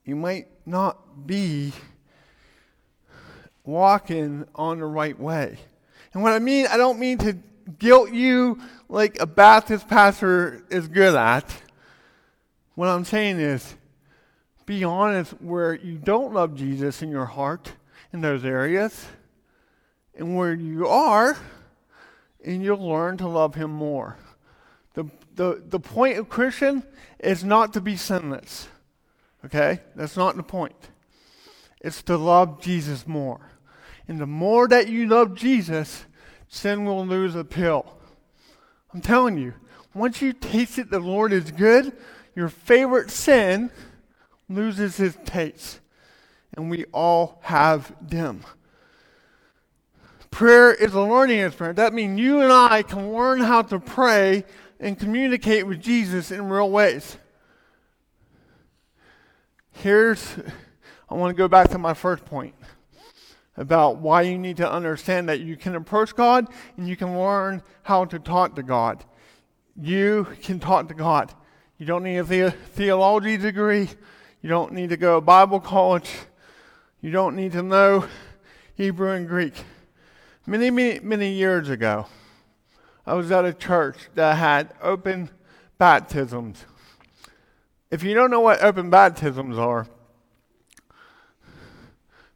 you 0.06 0.16
might 0.16 0.48
not 0.64 1.26
be 1.26 1.74
walking 3.64 4.46
on 4.54 4.78
the 4.78 4.86
right 4.86 5.20
way. 5.20 5.58
And 6.14 6.22
what 6.22 6.32
I 6.32 6.38
mean, 6.38 6.68
I 6.70 6.78
don't 6.78 6.98
mean 6.98 7.18
to 7.18 7.36
guilt 7.78 8.14
you 8.14 8.62
like 8.88 9.20
a 9.20 9.26
Baptist 9.26 9.88
pastor 9.88 10.64
is 10.70 10.88
good 10.88 11.14
at. 11.14 11.44
What 12.80 12.88
I'm 12.88 13.04
saying 13.04 13.40
is, 13.40 13.74
be 14.64 14.84
honest 14.84 15.32
where 15.32 15.74
you 15.74 15.98
don't 15.98 16.32
love 16.32 16.54
Jesus 16.54 17.02
in 17.02 17.10
your 17.10 17.26
heart 17.26 17.74
in 18.10 18.22
those 18.22 18.42
areas, 18.42 19.04
and 20.14 20.34
where 20.34 20.54
you 20.54 20.86
are, 20.88 21.36
and 22.42 22.64
you'll 22.64 22.88
learn 22.88 23.18
to 23.18 23.28
love 23.28 23.54
Him 23.54 23.70
more. 23.70 24.16
The, 24.94 25.10
the, 25.34 25.62
the 25.62 25.78
point 25.78 26.16
of 26.16 26.30
Christian 26.30 26.82
is 27.18 27.44
not 27.44 27.74
to 27.74 27.82
be 27.82 27.98
sinless. 27.98 28.68
Okay? 29.44 29.80
That's 29.94 30.16
not 30.16 30.36
the 30.36 30.42
point. 30.42 30.88
It's 31.82 32.02
to 32.04 32.16
love 32.16 32.62
Jesus 32.62 33.06
more. 33.06 33.50
And 34.08 34.18
the 34.18 34.26
more 34.26 34.66
that 34.68 34.88
you 34.88 35.06
love 35.06 35.34
Jesus, 35.34 36.06
sin 36.48 36.86
will 36.86 37.04
lose 37.04 37.34
a 37.34 37.44
pill. 37.44 37.98
I'm 38.94 39.02
telling 39.02 39.36
you, 39.36 39.52
once 39.92 40.22
you 40.22 40.32
taste 40.32 40.78
it, 40.78 40.90
the 40.90 40.98
Lord 40.98 41.34
is 41.34 41.50
good, 41.50 41.92
your 42.34 42.48
favorite 42.48 43.10
sin 43.10 43.70
loses 44.48 44.98
its 45.00 45.18
taste. 45.24 45.80
And 46.54 46.70
we 46.70 46.84
all 46.86 47.38
have 47.42 47.94
them. 48.00 48.44
Prayer 50.30 50.72
is 50.72 50.94
a 50.94 51.00
learning 51.00 51.40
experience. 51.40 51.76
That 51.76 51.92
means 51.92 52.18
you 52.18 52.40
and 52.40 52.52
I 52.52 52.82
can 52.82 53.12
learn 53.12 53.40
how 53.40 53.62
to 53.62 53.78
pray 53.78 54.44
and 54.78 54.98
communicate 54.98 55.66
with 55.66 55.80
Jesus 55.80 56.30
in 56.30 56.48
real 56.48 56.70
ways. 56.70 57.16
Here's, 59.72 60.36
I 61.08 61.14
want 61.14 61.30
to 61.30 61.38
go 61.38 61.48
back 61.48 61.70
to 61.70 61.78
my 61.78 61.94
first 61.94 62.24
point. 62.24 62.54
about 63.56 63.98
why 63.98 64.22
you 64.22 64.38
need 64.38 64.56
to 64.56 64.70
understand 64.70 65.28
that 65.28 65.40
you 65.40 65.56
can 65.56 65.74
approach 65.74 66.14
God 66.14 66.48
and 66.76 66.88
you 66.88 66.96
can 66.96 67.18
learn 67.18 67.62
how 67.82 68.06
to 68.06 68.18
talk 68.18 68.56
to 68.56 68.62
God. 68.62 69.04
You 69.80 70.26
can 70.42 70.58
talk 70.58 70.88
to 70.88 70.94
God. 70.94 71.34
You 71.80 71.86
don't 71.86 72.02
need 72.02 72.18
a 72.18 72.24
the- 72.24 72.50
theology 72.50 73.38
degree. 73.38 73.88
You 74.42 74.50
don't 74.50 74.72
need 74.72 74.90
to 74.90 74.98
go 74.98 75.14
to 75.14 75.20
Bible 75.22 75.60
college. 75.60 76.10
You 77.00 77.10
don't 77.10 77.34
need 77.34 77.52
to 77.52 77.62
know 77.62 78.04
Hebrew 78.74 79.12
and 79.12 79.26
Greek. 79.26 79.54
Many, 80.46 80.70
many, 80.70 81.00
many 81.00 81.32
years 81.32 81.70
ago, 81.70 82.06
I 83.06 83.14
was 83.14 83.32
at 83.32 83.46
a 83.46 83.54
church 83.54 83.96
that 84.14 84.36
had 84.36 84.74
open 84.82 85.30
baptisms. 85.78 86.66
If 87.90 88.02
you 88.02 88.12
don't 88.12 88.30
know 88.30 88.42
what 88.42 88.62
open 88.62 88.90
baptisms 88.90 89.56
are, 89.56 89.86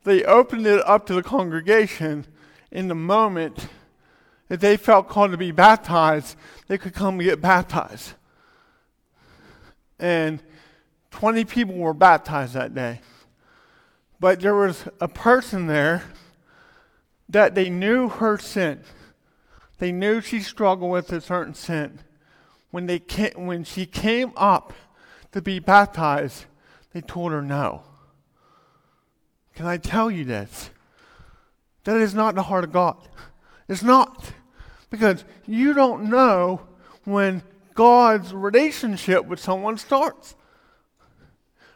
they 0.04 0.24
opened 0.24 0.66
it 0.66 0.82
up 0.86 1.04
to 1.08 1.12
the 1.12 1.22
congregation 1.22 2.26
in 2.70 2.88
the 2.88 2.94
moment 2.94 3.68
that 4.48 4.60
they 4.60 4.78
felt 4.78 5.10
called 5.10 5.32
to 5.32 5.36
be 5.36 5.50
baptized, 5.50 6.34
they 6.66 6.78
could 6.78 6.94
come 6.94 7.20
and 7.20 7.24
get 7.24 7.42
baptized. 7.42 8.14
And 9.98 10.42
20 11.10 11.44
people 11.44 11.76
were 11.76 11.94
baptized 11.94 12.54
that 12.54 12.74
day. 12.74 13.00
But 14.20 14.40
there 14.40 14.54
was 14.54 14.88
a 15.00 15.08
person 15.08 15.66
there 15.66 16.02
that 17.28 17.54
they 17.54 17.70
knew 17.70 18.08
her 18.08 18.38
sin. 18.38 18.80
They 19.78 19.92
knew 19.92 20.20
she 20.20 20.40
struggled 20.40 20.90
with 20.90 21.12
a 21.12 21.20
certain 21.20 21.54
sin. 21.54 22.00
When, 22.70 22.86
they 22.86 22.98
came, 22.98 23.46
when 23.46 23.64
she 23.64 23.86
came 23.86 24.32
up 24.36 24.72
to 25.32 25.42
be 25.42 25.58
baptized, 25.58 26.46
they 26.92 27.00
told 27.00 27.32
her 27.32 27.42
no. 27.42 27.82
Can 29.54 29.66
I 29.66 29.76
tell 29.76 30.10
you 30.10 30.24
this? 30.24 30.70
That 31.84 31.96
is 31.96 32.14
not 32.14 32.34
the 32.34 32.42
heart 32.42 32.64
of 32.64 32.72
God. 32.72 32.96
It's 33.68 33.82
not. 33.82 34.32
Because 34.90 35.24
you 35.46 35.74
don't 35.74 36.08
know 36.08 36.62
when 37.04 37.42
God's 37.74 38.32
relationship 38.32 39.26
with 39.26 39.40
someone 39.40 39.78
starts. 39.78 40.34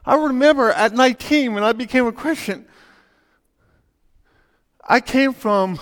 I 0.05 0.17
remember 0.17 0.71
at 0.71 0.95
19 0.95 1.55
when 1.55 1.63
I 1.63 1.73
became 1.73 2.07
a 2.07 2.13
Christian, 2.13 2.67
I 4.83 5.01
came 5.01 5.35
from, 5.35 5.79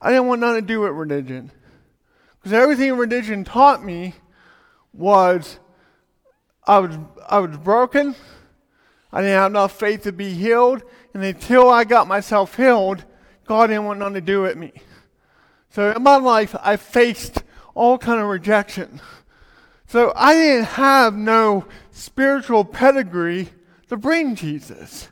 I 0.00 0.10
didn't 0.10 0.26
want 0.26 0.40
nothing 0.40 0.62
to 0.62 0.66
do 0.66 0.80
with 0.80 0.90
religion. 0.90 1.52
Because 2.38 2.52
everything 2.52 2.92
religion 2.96 3.44
taught 3.44 3.84
me 3.84 4.14
was 4.92 5.58
I 6.66 6.78
was, 6.78 6.96
I 7.28 7.38
was 7.38 7.56
broken. 7.56 8.14
I 9.12 9.20
didn't 9.20 9.34
have 9.34 9.52
enough 9.52 9.78
faith 9.78 10.02
to 10.02 10.12
be 10.12 10.34
healed. 10.34 10.82
And 11.12 11.22
until 11.22 11.70
I 11.70 11.84
got 11.84 12.08
myself 12.08 12.56
healed, 12.56 13.04
God 13.46 13.68
didn't 13.68 13.84
want 13.84 13.98
nothing 13.98 14.14
to 14.14 14.20
do 14.20 14.42
with 14.42 14.56
me. 14.56 14.72
So 15.70 15.92
in 15.92 16.02
my 16.02 16.16
life, 16.16 16.56
I 16.60 16.76
faced 16.76 17.42
all 17.74 17.98
kind 17.98 18.20
of 18.20 18.28
rejection. 18.28 19.00
So 19.86 20.12
I 20.16 20.34
didn't 20.34 20.64
have 20.64 21.14
no 21.14 21.66
spiritual 21.90 22.64
pedigree 22.64 23.50
to 23.88 23.96
bring 23.96 24.34
Jesus. 24.34 25.08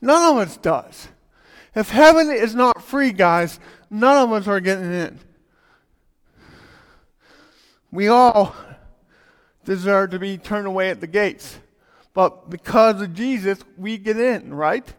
None 0.00 0.32
of 0.32 0.36
us 0.38 0.56
does. 0.56 1.08
If 1.74 1.90
heaven 1.90 2.30
is 2.30 2.54
not 2.54 2.82
free, 2.82 3.12
guys, 3.12 3.60
none 3.90 4.16
of 4.24 4.32
us 4.32 4.48
are 4.48 4.60
getting 4.60 4.92
in. 4.92 5.20
We 7.92 8.08
all 8.08 8.54
deserve 9.64 10.10
to 10.10 10.18
be 10.18 10.38
turned 10.38 10.66
away 10.66 10.90
at 10.90 11.00
the 11.00 11.06
gates. 11.06 11.58
But 12.12 12.50
because 12.50 13.00
of 13.00 13.14
Jesus, 13.14 13.60
we 13.76 13.98
get 13.98 14.18
in, 14.18 14.52
right? 14.52 14.92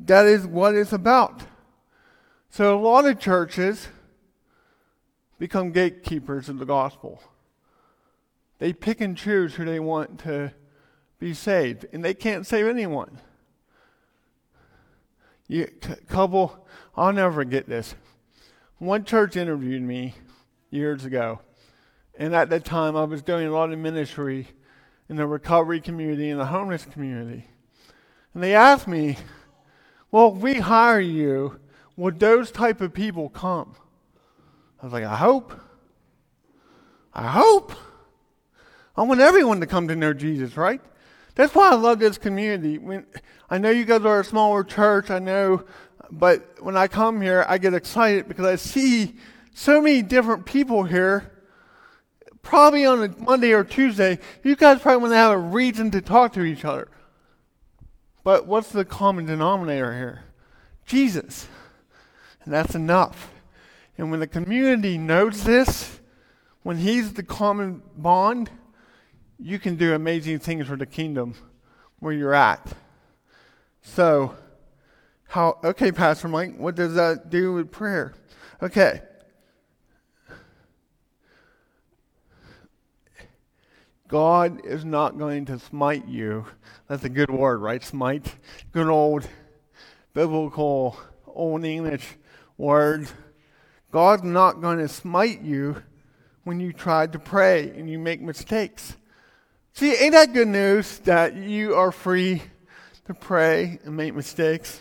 That 0.00 0.26
is 0.26 0.46
what 0.46 0.74
it's 0.74 0.92
about. 0.92 1.42
So 2.50 2.76
a 2.76 2.80
lot 2.80 3.06
of 3.06 3.20
churches 3.20 3.88
become 5.42 5.72
gatekeepers 5.72 6.48
of 6.48 6.60
the 6.60 6.64
gospel. 6.64 7.20
They 8.60 8.72
pick 8.72 9.00
and 9.00 9.16
choose 9.16 9.56
who 9.56 9.64
they 9.64 9.80
want 9.80 10.20
to 10.20 10.52
be 11.18 11.34
saved, 11.34 11.84
and 11.92 12.04
they 12.04 12.14
can't 12.14 12.46
save 12.46 12.68
anyone. 12.68 13.18
You, 15.48 15.66
couple, 16.08 16.64
I'll 16.96 17.12
never 17.12 17.42
get 17.42 17.68
this. 17.68 17.96
One 18.78 19.04
church 19.04 19.34
interviewed 19.34 19.82
me 19.82 20.14
years 20.70 21.04
ago, 21.04 21.40
and 22.16 22.36
at 22.36 22.48
that 22.50 22.64
time 22.64 22.96
I 22.96 23.02
was 23.02 23.20
doing 23.20 23.48
a 23.48 23.52
lot 23.52 23.72
of 23.72 23.80
ministry 23.80 24.46
in 25.08 25.16
the 25.16 25.26
recovery 25.26 25.80
community 25.80 26.30
and 26.30 26.38
the 26.38 26.46
homeless 26.46 26.84
community. 26.84 27.48
And 28.32 28.44
they 28.44 28.54
asked 28.54 28.86
me, 28.86 29.18
well, 30.12 30.36
if 30.36 30.40
we 30.40 30.60
hire 30.60 31.00
you, 31.00 31.58
would 31.96 32.20
those 32.20 32.52
type 32.52 32.80
of 32.80 32.94
people 32.94 33.28
come? 33.28 33.74
I 34.82 34.84
was 34.84 34.92
like, 34.92 35.04
I 35.04 35.14
hope. 35.14 35.54
I 37.14 37.28
hope. 37.28 37.72
I 38.96 39.02
want 39.02 39.20
everyone 39.20 39.60
to 39.60 39.66
come 39.66 39.86
to 39.88 39.96
know 39.96 40.12
Jesus, 40.12 40.56
right? 40.56 40.80
That's 41.36 41.54
why 41.54 41.70
I 41.70 41.74
love 41.74 42.00
this 42.00 42.18
community. 42.18 42.78
When, 42.78 43.06
I 43.48 43.58
know 43.58 43.70
you 43.70 43.84
guys 43.84 44.04
are 44.04 44.20
a 44.20 44.24
smaller 44.24 44.64
church, 44.64 45.08
I 45.08 45.20
know, 45.20 45.64
but 46.10 46.62
when 46.62 46.76
I 46.76 46.88
come 46.88 47.22
here, 47.22 47.46
I 47.48 47.58
get 47.58 47.74
excited 47.74 48.26
because 48.26 48.44
I 48.44 48.56
see 48.56 49.14
so 49.54 49.80
many 49.80 50.02
different 50.02 50.46
people 50.46 50.82
here. 50.82 51.30
Probably 52.42 52.84
on 52.84 53.04
a 53.04 53.08
Monday 53.18 53.52
or 53.52 53.62
Tuesday, 53.62 54.18
you 54.42 54.56
guys 54.56 54.80
probably 54.80 55.00
want 55.00 55.12
to 55.12 55.16
have 55.16 55.32
a 55.32 55.38
reason 55.38 55.92
to 55.92 56.00
talk 56.00 56.32
to 56.32 56.42
each 56.42 56.64
other. 56.64 56.88
But 58.24 58.46
what's 58.48 58.70
the 58.70 58.84
common 58.84 59.26
denominator 59.26 59.94
here? 59.94 60.24
Jesus. 60.86 61.46
And 62.44 62.52
that's 62.52 62.74
enough. 62.74 63.30
And 63.98 64.10
when 64.10 64.20
the 64.20 64.26
community 64.26 64.98
knows 64.98 65.44
this, 65.44 66.00
when 66.62 66.78
He's 66.78 67.12
the 67.12 67.22
common 67.22 67.82
bond, 67.96 68.50
you 69.38 69.58
can 69.58 69.76
do 69.76 69.94
amazing 69.94 70.38
things 70.38 70.66
for 70.66 70.76
the 70.76 70.86
kingdom 70.86 71.34
where 71.98 72.12
you're 72.12 72.34
at. 72.34 72.74
So, 73.82 74.36
how, 75.28 75.58
okay, 75.64 75.92
Pastor 75.92 76.28
Mike, 76.28 76.56
what 76.56 76.74
does 76.74 76.94
that 76.94 77.30
do 77.30 77.54
with 77.54 77.70
prayer? 77.70 78.14
Okay. 78.62 79.02
God 84.08 84.64
is 84.66 84.84
not 84.84 85.18
going 85.18 85.46
to 85.46 85.58
smite 85.58 86.06
you. 86.06 86.44
That's 86.86 87.04
a 87.04 87.08
good 87.08 87.30
word, 87.30 87.62
right? 87.62 87.82
Smite. 87.82 88.34
Good 88.70 88.88
old 88.88 89.26
biblical, 90.12 90.98
old 91.26 91.64
English 91.64 92.06
word. 92.58 93.08
God's 93.92 94.22
not 94.24 94.62
going 94.62 94.78
to 94.78 94.88
smite 94.88 95.42
you 95.42 95.82
when 96.44 96.60
you 96.60 96.72
try 96.72 97.06
to 97.06 97.18
pray 97.18 97.70
and 97.76 97.88
you 97.88 97.98
make 97.98 98.22
mistakes. 98.22 98.96
See, 99.74 99.94
ain't 99.94 100.12
that 100.12 100.32
good 100.32 100.48
news 100.48 100.98
that 101.00 101.36
you 101.36 101.74
are 101.74 101.92
free 101.92 102.42
to 103.04 103.14
pray 103.14 103.78
and 103.84 103.94
make 103.94 104.14
mistakes? 104.14 104.80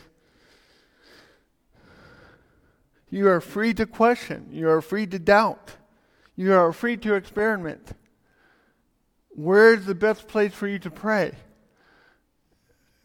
You 3.09 3.27
are 3.27 3.41
free 3.41 3.73
to 3.73 3.85
question. 3.85 4.47
You 4.49 4.69
are 4.69 4.81
free 4.81 5.05
to 5.07 5.19
doubt. 5.19 5.75
You 6.37 6.53
are 6.53 6.71
free 6.71 6.95
to 6.97 7.15
experiment. 7.15 7.91
Where's 9.31 9.85
the 9.85 9.95
best 9.95 10.29
place 10.29 10.53
for 10.53 10.69
you 10.69 10.79
to 10.79 10.89
pray? 10.89 11.33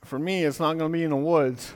For 0.05 0.21
me, 0.21 0.45
it's 0.45 0.61
not 0.61 0.79
going 0.79 0.93
to 0.93 0.97
be 0.97 1.03
in 1.03 1.11
the 1.11 1.17
woods. 1.17 1.75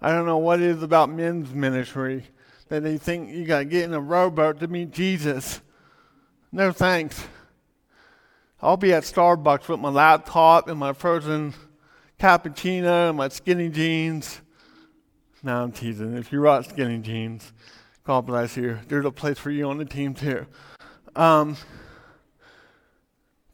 I 0.00 0.10
don't 0.10 0.26
know 0.26 0.38
what 0.38 0.60
it 0.60 0.66
is 0.66 0.82
about 0.82 1.10
men's 1.10 1.54
ministry 1.54 2.26
that 2.72 2.82
they 2.82 2.96
think 2.96 3.28
you 3.28 3.44
got 3.44 3.58
to 3.58 3.64
get 3.66 3.84
in 3.84 3.92
a 3.92 4.00
rowboat 4.00 4.58
to 4.58 4.66
meet 4.66 4.92
Jesus. 4.92 5.60
No 6.50 6.72
thanks. 6.72 7.22
I'll 8.62 8.78
be 8.78 8.94
at 8.94 9.02
Starbucks 9.02 9.68
with 9.68 9.78
my 9.78 9.90
laptop 9.90 10.68
and 10.68 10.80
my 10.80 10.94
frozen 10.94 11.52
cappuccino 12.18 13.10
and 13.10 13.18
my 13.18 13.28
skinny 13.28 13.68
jeans. 13.68 14.40
Now 15.42 15.62
I'm 15.62 15.72
teasing. 15.72 16.16
If 16.16 16.32
you 16.32 16.40
rock 16.40 16.64
skinny 16.64 16.96
jeans, 17.00 17.52
God 18.04 18.24
bless 18.24 18.56
you. 18.56 18.78
There's 18.88 19.04
a 19.04 19.10
place 19.10 19.38
for 19.38 19.50
you 19.50 19.68
on 19.68 19.76
the 19.76 19.84
team 19.84 20.14
too. 20.14 20.46
Um, 21.14 21.58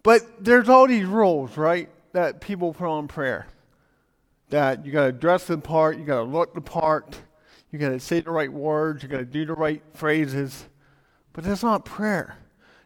but 0.05 0.45
there's 0.45 0.69
all 0.69 0.87
these 0.87 1.07
rules, 1.07 1.57
right, 1.57 1.89
that 2.13 2.41
people 2.41 2.73
put 2.73 2.87
on 2.87 3.09
prayer. 3.09 3.49
That 4.51 4.87
you 4.87 4.93
got 4.93 5.07
to 5.07 5.13
dress 5.13 5.49
the 5.49 5.59
part, 5.59 5.99
you 5.99 6.05
got 6.05 6.19
to 6.19 6.23
look 6.23 6.55
the 6.55 6.61
part, 6.61 7.21
you 7.71 7.79
got 7.79 7.91
to 7.91 8.01
say 8.01 8.21
the 8.21 8.31
right 8.31 8.53
words, 8.53 9.03
you 9.03 9.09
got 9.09 9.19
to 9.19 9.25
do 9.25 9.45
the 9.45 9.55
right 9.55 9.83
phrases. 9.95 10.67
But 11.33 11.45
that's 11.45 11.63
not 11.63 11.85
prayer. 11.85 12.39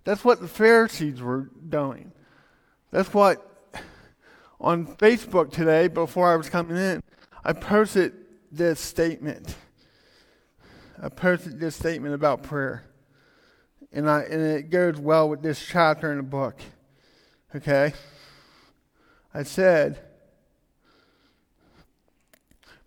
That's 0.05 0.25
what 0.25 0.41
the 0.41 0.49
Pharisees 0.49 1.21
were 1.21 1.51
doing. 1.69 2.13
That's 2.91 3.15
what 3.15 3.49
on 4.61 4.87
Facebook 4.87 5.51
today, 5.51 5.89
before 5.89 6.33
I 6.33 6.37
was 6.37 6.49
coming 6.49 6.77
in, 6.77 7.03
I 7.45 7.53
posted 7.53 8.13
this 8.51 8.79
statement. 8.79 9.57
I 11.03 11.09
posted 11.09 11.59
this 11.59 11.75
statement 11.75 12.15
about 12.15 12.45
prayer. 12.45 12.85
And, 13.93 14.09
I, 14.09 14.21
and 14.23 14.41
it 14.41 14.71
goes 14.71 14.99
well 14.99 15.29
with 15.29 15.43
this 15.43 15.65
chapter 15.67 16.13
in 16.13 16.19
the 16.19 16.23
book. 16.23 16.61
Okay? 17.57 17.93
I 19.35 19.43
said, 19.43 19.99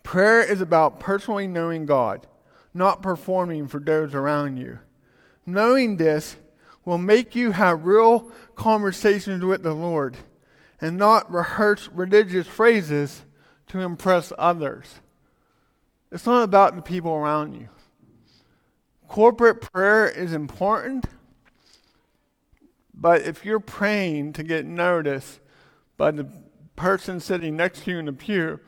Prayer 0.06 0.40
is 0.44 0.62
about 0.62 1.00
personally 1.00 1.48
knowing 1.48 1.88
God, 1.88 2.28
not 2.76 3.02
performing 3.02 3.68
for 3.68 3.80
those 3.80 4.14
around 4.14 4.58
you. 4.58 4.78
Knowing 5.48 5.98
this 5.98 6.36
will 6.86 7.00
make 7.00 7.36
you 7.36 7.52
have 7.52 7.88
real 7.88 8.32
conversations 8.56 9.44
with 9.44 9.64
the 9.64 9.74
Lord 9.74 10.16
and 10.80 10.96
not 10.96 11.34
rehearse 11.34 11.90
religious 11.92 12.46
phrases 12.46 13.24
to 13.70 13.80
impress 13.80 14.32
others. 14.38 15.00
It's 16.12 16.28
not 16.28 16.44
about 16.44 16.76
the 16.76 16.84
people 16.84 17.12
around 17.12 17.56
you. 17.56 17.70
Corporate 19.08 19.60
prayer 19.74 20.08
is 20.08 20.34
important, 20.34 21.06
but 22.94 23.24
if 23.24 23.44
you're 23.44 23.60
praying 23.60 24.34
to 24.34 24.44
get 24.44 24.68
noticed 24.68 25.40
by 25.98 26.12
the 26.12 26.28
person 26.76 27.20
sitting 27.20 27.58
next 27.58 27.86
to 27.86 27.92
you 27.92 27.98
in 27.98 28.06
the 28.06 28.14
pew, 28.14 28.60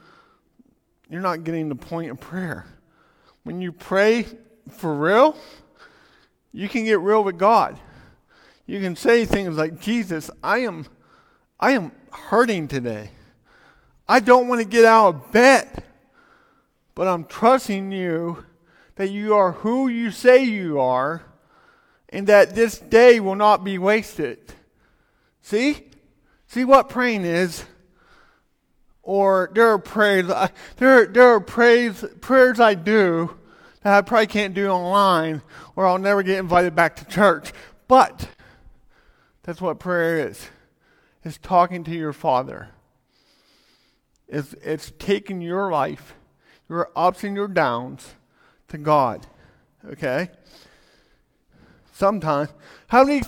you're 1.09 1.21
not 1.21 1.43
getting 1.43 1.69
the 1.69 1.75
point 1.75 2.11
of 2.11 2.19
prayer. 2.19 2.65
When 3.43 3.61
you 3.61 3.71
pray 3.71 4.25
for 4.69 4.93
real, 4.93 5.37
you 6.51 6.67
can 6.67 6.85
get 6.85 6.99
real 6.99 7.23
with 7.23 7.37
God. 7.37 7.79
You 8.65 8.81
can 8.81 8.95
say 8.95 9.25
things 9.25 9.57
like, 9.57 9.79
Jesus, 9.79 10.29
I 10.43 10.59
am 10.59 10.85
I 11.59 11.71
am 11.71 11.91
hurting 12.11 12.67
today. 12.67 13.11
I 14.07 14.19
don't 14.19 14.47
want 14.47 14.61
to 14.61 14.67
get 14.67 14.85
out 14.85 15.07
of 15.07 15.31
bed, 15.31 15.83
but 16.93 17.07
I'm 17.07 17.25
trusting 17.25 17.91
you 17.91 18.45
that 18.95 19.09
you 19.09 19.33
are 19.33 19.53
who 19.53 19.87
you 19.87 20.11
say 20.11 20.43
you 20.43 20.79
are 20.79 21.23
and 22.09 22.27
that 22.27 22.55
this 22.55 22.77
day 22.77 23.19
will 23.19 23.35
not 23.35 23.63
be 23.63 23.77
wasted. 23.77 24.39
See? 25.41 25.87
See 26.47 26.63
what 26.63 26.89
praying 26.89 27.25
is? 27.25 27.65
Or 29.07 29.49
there 29.53 29.69
are 29.69 29.79
prayers, 29.79 30.29
uh, 30.29 30.49
there, 30.75 31.05
there 31.05 31.29
are 31.29 31.39
prayers, 31.39 32.03
prayers 32.19 32.59
I 32.59 32.73
do 32.73 33.37
that 33.81 33.93
I 33.93 34.01
probably 34.01 34.27
can't 34.27 34.53
do 34.53 34.67
online 34.67 35.41
or 35.77 35.87
I'll 35.87 35.97
never 35.97 36.23
get 36.23 36.39
invited 36.39 36.75
back 36.75 36.97
to 36.97 37.05
church. 37.05 37.53
But 37.87 38.27
that's 39.43 39.61
what 39.61 39.79
prayer 39.79 40.27
is. 40.27 40.49
It's 41.23 41.37
talking 41.37 41.85
to 41.85 41.91
your 41.91 42.11
Father. 42.11 42.67
It's, 44.27 44.51
it's 44.61 44.91
taking 44.99 45.39
your 45.39 45.71
life, 45.71 46.13
your 46.67 46.91
ups 46.93 47.23
and 47.23 47.33
your 47.33 47.47
downs, 47.47 48.13
to 48.67 48.77
God. 48.77 49.25
Okay? 49.85 50.31
Sometimes. 51.93 52.49
How 52.89 53.05
many, 53.05 53.21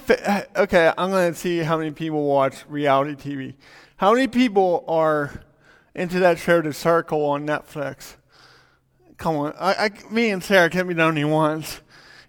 okay, 0.57 0.91
I'm 0.97 1.09
going 1.09 1.31
to 1.31 1.39
see 1.39 1.59
how 1.59 1.77
many 1.77 1.91
people 1.91 2.25
watch 2.25 2.65
reality 2.67 3.15
TV. 3.15 3.53
How 3.95 4.13
many 4.13 4.27
people 4.27 4.83
are 4.89 5.41
into 5.95 6.19
that 6.19 6.39
show, 6.39 6.69
Circle, 6.71 7.25
on 7.25 7.45
Netflix? 7.45 8.15
Come 9.17 9.35
on. 9.35 9.53
I, 9.59 9.73
I, 9.73 9.91
me 10.11 10.29
and 10.29 10.43
Sarah 10.43 10.69
can't 10.69 10.87
be 10.87 10.93
the 10.93 11.03
only 11.03 11.25
ones. 11.25 11.81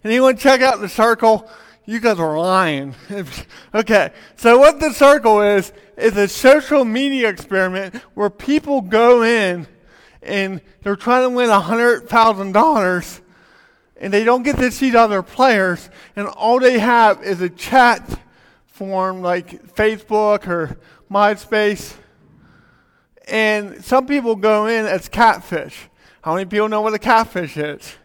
Anyone 0.03 0.37
check 0.37 0.61
out 0.61 0.81
The 0.81 0.89
Circle? 0.89 1.49
You 1.87 2.01
guys 2.01 2.19
are 2.19 2.39
lying. 2.39 2.95
okay, 3.75 4.11
so 4.37 4.59
what 4.59 4.81
The 4.81 4.93
Circle 4.93 5.43
is, 5.43 5.73
is 5.97 6.17
a 6.17 6.29
social 6.29 6.85
media 6.85 7.29
experiment 7.29 7.97
where 8.15 8.31
people 8.31 8.81
go 8.81 9.23
in 9.23 9.67
and 10.23 10.61
they're 10.83 10.97
trying 10.97 11.29
to 11.29 11.35
win 11.35 11.49
$100,000 11.49 13.21
and 13.97 14.13
they 14.13 14.25
don't 14.25 14.43
get 14.43 14.57
to 14.57 14.71
see 14.71 14.91
the 14.91 15.01
other 15.01 15.23
players 15.23 15.91
and 16.17 16.27
all 16.27 16.59
they 16.59 16.79
have 16.79 17.23
is 17.23 17.41
a 17.41 17.49
chat 17.49 18.19
form 18.67 19.21
like 19.21 19.75
Facebook 19.75 20.49
or 20.49 20.79
MySpace. 21.11 21.95
And 23.29 23.85
some 23.85 24.07
people 24.07 24.37
go 24.37 24.67
in 24.67 24.87
as 24.87 25.09
catfish. 25.09 25.89
How 26.23 26.35
many 26.35 26.47
people 26.47 26.69
know 26.69 26.81
what 26.81 26.95
a 26.95 26.99
catfish 26.99 27.57
is? 27.57 27.97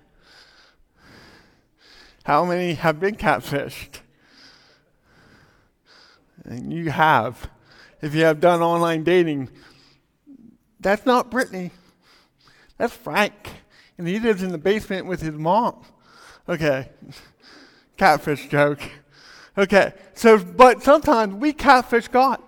How 2.23 2.43
many 2.43 2.73
have 2.73 2.99
been 2.99 3.15
catfished? 3.15 3.99
And 6.43 6.73
you 6.73 6.89
have. 6.89 7.49
If 8.01 8.15
you 8.15 8.23
have 8.23 8.39
done 8.39 8.61
online 8.61 9.03
dating, 9.03 9.49
that's 10.79 11.05
not 11.05 11.29
Brittany. 11.29 11.71
That's 12.77 12.93
Frank. 12.95 13.33
And 13.97 14.07
he 14.07 14.19
lives 14.19 14.43
in 14.43 14.51
the 14.51 14.57
basement 14.57 15.05
with 15.05 15.21
his 15.21 15.35
mom. 15.35 15.83
Okay. 16.49 16.89
Catfish 17.97 18.47
joke. 18.47 18.81
Okay. 19.57 19.93
So, 20.13 20.37
but 20.37 20.83
sometimes 20.83 21.35
we 21.35 21.53
catfish 21.53 22.07
God. 22.07 22.41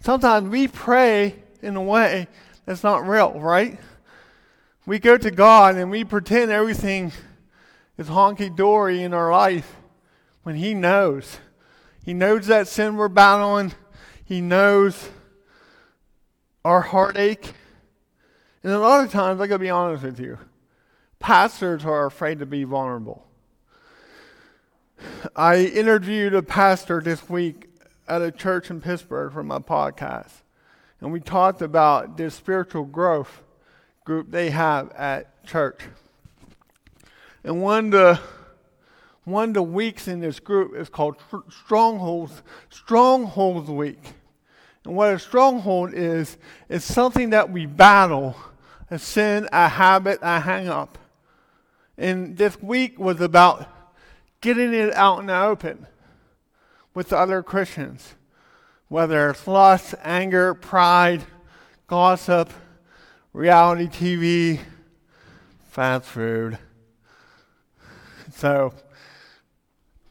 Sometimes 0.00 0.48
we 0.48 0.68
pray 0.68 1.43
in 1.64 1.76
a 1.76 1.82
way 1.82 2.28
that's 2.66 2.82
not 2.82 3.06
real, 3.06 3.32
right? 3.32 3.78
We 4.86 4.98
go 4.98 5.16
to 5.16 5.30
God 5.30 5.76
and 5.76 5.90
we 5.90 6.04
pretend 6.04 6.50
everything 6.50 7.12
is 7.96 8.08
honky 8.08 8.54
dory 8.54 9.02
in 9.02 9.14
our 9.14 9.32
life 9.32 9.76
when 10.42 10.56
He 10.56 10.74
knows. 10.74 11.38
He 12.04 12.12
knows 12.12 12.46
that 12.46 12.68
sin 12.68 12.96
we're 12.96 13.08
battling, 13.08 13.72
He 14.24 14.40
knows 14.40 15.08
our 16.64 16.82
heartache. 16.82 17.52
And 18.62 18.72
a 18.72 18.78
lot 18.78 19.04
of 19.04 19.10
times, 19.10 19.40
I 19.40 19.46
gotta 19.46 19.58
be 19.58 19.70
honest 19.70 20.04
with 20.04 20.20
you, 20.20 20.38
pastors 21.18 21.84
are 21.84 22.06
afraid 22.06 22.38
to 22.38 22.46
be 22.46 22.64
vulnerable. 22.64 23.26
I 25.36 25.64
interviewed 25.64 26.34
a 26.34 26.42
pastor 26.42 27.00
this 27.00 27.28
week 27.28 27.68
at 28.08 28.22
a 28.22 28.30
church 28.30 28.70
in 28.70 28.80
Pittsburgh 28.80 29.32
for 29.32 29.42
my 29.42 29.58
podcast. 29.58 30.43
And 31.04 31.12
we 31.12 31.20
talked 31.20 31.60
about 31.60 32.16
this 32.16 32.34
spiritual 32.34 32.84
growth 32.84 33.42
group 34.06 34.30
they 34.30 34.48
have 34.48 34.90
at 34.92 35.44
church. 35.44 35.82
And 37.44 37.60
one 37.60 37.86
of 37.86 37.90
the 37.90 38.20
one 39.24 39.50
of 39.50 39.54
the 39.54 39.62
weeks 39.62 40.08
in 40.08 40.20
this 40.20 40.40
group 40.40 40.74
is 40.74 40.88
called 40.88 41.16
Strongholds 41.50 42.42
Strongholds 42.70 43.68
Week. 43.68 44.14
And 44.86 44.96
what 44.96 45.12
a 45.12 45.18
stronghold 45.18 45.92
is, 45.92 46.38
is 46.70 46.84
something 46.84 47.28
that 47.30 47.50
we 47.50 47.66
battle 47.66 48.34
a 48.90 48.98
sin, 48.98 49.46
a 49.52 49.68
habit, 49.68 50.20
a 50.22 50.40
hang 50.40 50.68
up. 50.68 50.96
And 51.98 52.38
this 52.38 52.62
week 52.62 52.98
was 52.98 53.20
about 53.20 53.68
getting 54.40 54.72
it 54.72 54.94
out 54.94 55.20
in 55.20 55.26
the 55.26 55.38
open 55.38 55.86
with 56.94 57.12
other 57.12 57.42
Christians, 57.42 58.14
whether 58.88 59.30
it's 59.30 59.46
lust, 59.46 59.94
anger, 60.02 60.54
pride, 60.54 61.24
gossip, 61.86 62.52
reality 63.32 63.86
TV, 63.86 64.60
fast 65.70 66.06
food. 66.06 66.58
So, 68.32 68.74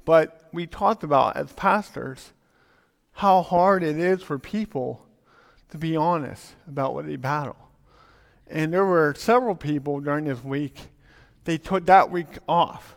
but 0.06 0.50
we 0.52 0.68
talked 0.68 1.04
about 1.04 1.38
as 1.38 1.52
pastors 1.54 2.32
how 3.14 3.42
hard 3.42 3.84
it 3.84 3.98
is 3.98 4.24
for 4.24 4.40
people 4.40 5.06
to 5.70 5.78
be 5.78 5.96
honest 5.96 6.54
about 6.68 6.94
what 6.94 7.06
they 7.06 7.16
battle. 7.16 7.58
And 8.48 8.74
there 8.74 8.86
were 8.86 9.16
several 9.18 9.56
people 9.56 10.00
during 10.00 10.26
this 10.26 10.44
week, 10.44 10.78
they 11.46 11.58
took 11.58 11.86
that 11.88 12.12
week 12.12 12.38
off. 12.48 12.96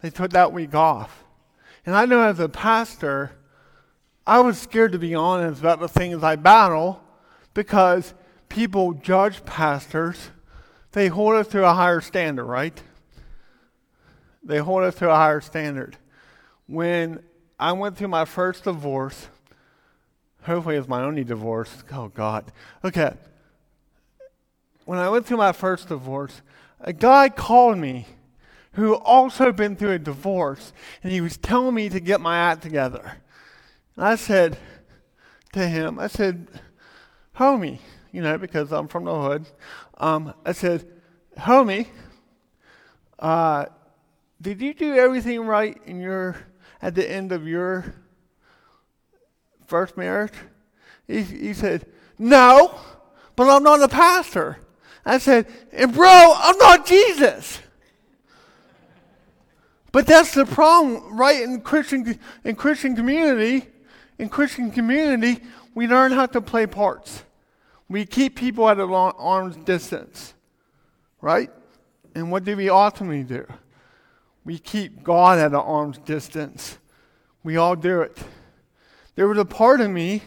They 0.00 0.10
took 0.10 0.30
that 0.32 0.52
week 0.52 0.74
off. 0.74 1.24
And 1.84 1.94
I 1.94 2.04
know 2.04 2.20
as 2.20 2.38
a 2.38 2.48
pastor, 2.48 3.32
I 4.26 4.40
was 4.40 4.58
scared 4.58 4.92
to 4.92 4.98
be 4.98 5.14
honest 5.14 5.60
about 5.60 5.80
the 5.80 5.88
things 5.88 6.22
I 6.22 6.36
battle 6.36 7.00
because 7.54 8.14
people 8.48 8.94
judge 8.94 9.44
pastors. 9.44 10.30
They 10.92 11.08
hold 11.08 11.34
us 11.34 11.48
to 11.48 11.64
a 11.64 11.72
higher 11.72 12.00
standard, 12.00 12.44
right? 12.44 12.80
They 14.42 14.58
hold 14.58 14.84
us 14.84 14.94
to 14.96 15.10
a 15.10 15.14
higher 15.14 15.40
standard. 15.40 15.96
When 16.66 17.22
I 17.58 17.72
went 17.72 17.96
through 17.96 18.08
my 18.08 18.24
first 18.24 18.64
divorce, 18.64 19.28
hopefully 20.42 20.76
it's 20.76 20.88
my 20.88 21.02
only 21.02 21.24
divorce. 21.24 21.84
Oh, 21.92 22.08
God. 22.08 22.50
Okay 22.84 23.12
when 24.86 24.98
I 24.98 25.10
went 25.10 25.26
through 25.26 25.36
my 25.36 25.52
first 25.52 25.88
divorce, 25.88 26.40
a 26.80 26.92
guy 26.92 27.28
called 27.28 27.76
me 27.76 28.06
who 28.72 28.94
also 28.94 29.52
been 29.52 29.76
through 29.76 29.92
a 29.92 29.98
divorce, 29.98 30.72
and 31.02 31.12
he 31.12 31.20
was 31.20 31.36
telling 31.36 31.74
me 31.74 31.88
to 31.88 32.00
get 32.00 32.20
my 32.20 32.38
act 32.38 32.62
together. 32.62 33.18
And 33.96 34.04
I 34.04 34.16
said 34.16 34.58
to 35.52 35.66
him, 35.66 35.98
I 35.98 36.06
said, 36.06 36.48
homie, 37.36 37.78
you 38.12 38.22
know, 38.22 38.38
because 38.38 38.72
I'm 38.72 38.88
from 38.88 39.04
the 39.04 39.14
hood, 39.14 39.46
um, 39.98 40.34
I 40.44 40.52
said, 40.52 40.86
homie, 41.38 41.86
uh, 43.18 43.66
did 44.40 44.60
you 44.60 44.74
do 44.74 44.94
everything 44.94 45.40
right 45.40 45.80
in 45.86 46.00
your 46.00 46.36
at 46.82 46.94
the 46.94 47.10
end 47.10 47.32
of 47.32 47.48
your 47.48 47.94
first 49.66 49.96
marriage? 49.96 50.34
He, 51.06 51.22
he 51.22 51.54
said, 51.54 51.86
no, 52.18 52.78
but 53.34 53.48
I'm 53.48 53.62
not 53.62 53.82
a 53.82 53.88
pastor. 53.88 54.58
I 55.04 55.18
said, 55.18 55.46
and 55.72 55.94
bro, 55.94 56.34
I'm 56.36 56.58
not 56.58 56.86
Jesus. 56.86 57.60
But 59.92 60.06
that's 60.06 60.34
the 60.34 60.44
problem, 60.44 61.16
right? 61.16 61.42
In 61.42 61.60
Christian 61.62 62.18
in 62.44 62.56
Christian 62.56 62.94
community, 62.94 63.66
in 64.18 64.28
Christian 64.28 64.70
community, 64.70 65.42
we 65.74 65.86
learn 65.86 66.12
how 66.12 66.26
to 66.26 66.40
play 66.40 66.66
parts. 66.66 67.22
We 67.88 68.04
keep 68.04 68.36
people 68.36 68.68
at 68.68 68.78
an 68.78 68.90
arm's 68.90 69.56
distance, 69.56 70.34
right? 71.20 71.50
And 72.14 72.30
what 72.30 72.44
do 72.44 72.56
we 72.56 72.70
ultimately 72.70 73.22
do? 73.22 73.46
We 74.44 74.58
keep 74.58 75.02
God 75.02 75.38
at 75.38 75.48
an 75.48 75.54
arm's 75.54 75.98
distance. 75.98 76.78
We 77.42 77.56
all 77.56 77.76
do 77.76 78.00
it. 78.00 78.16
There 79.14 79.28
was 79.28 79.38
a 79.38 79.44
part 79.44 79.80
of 79.80 79.90
me 79.90 80.22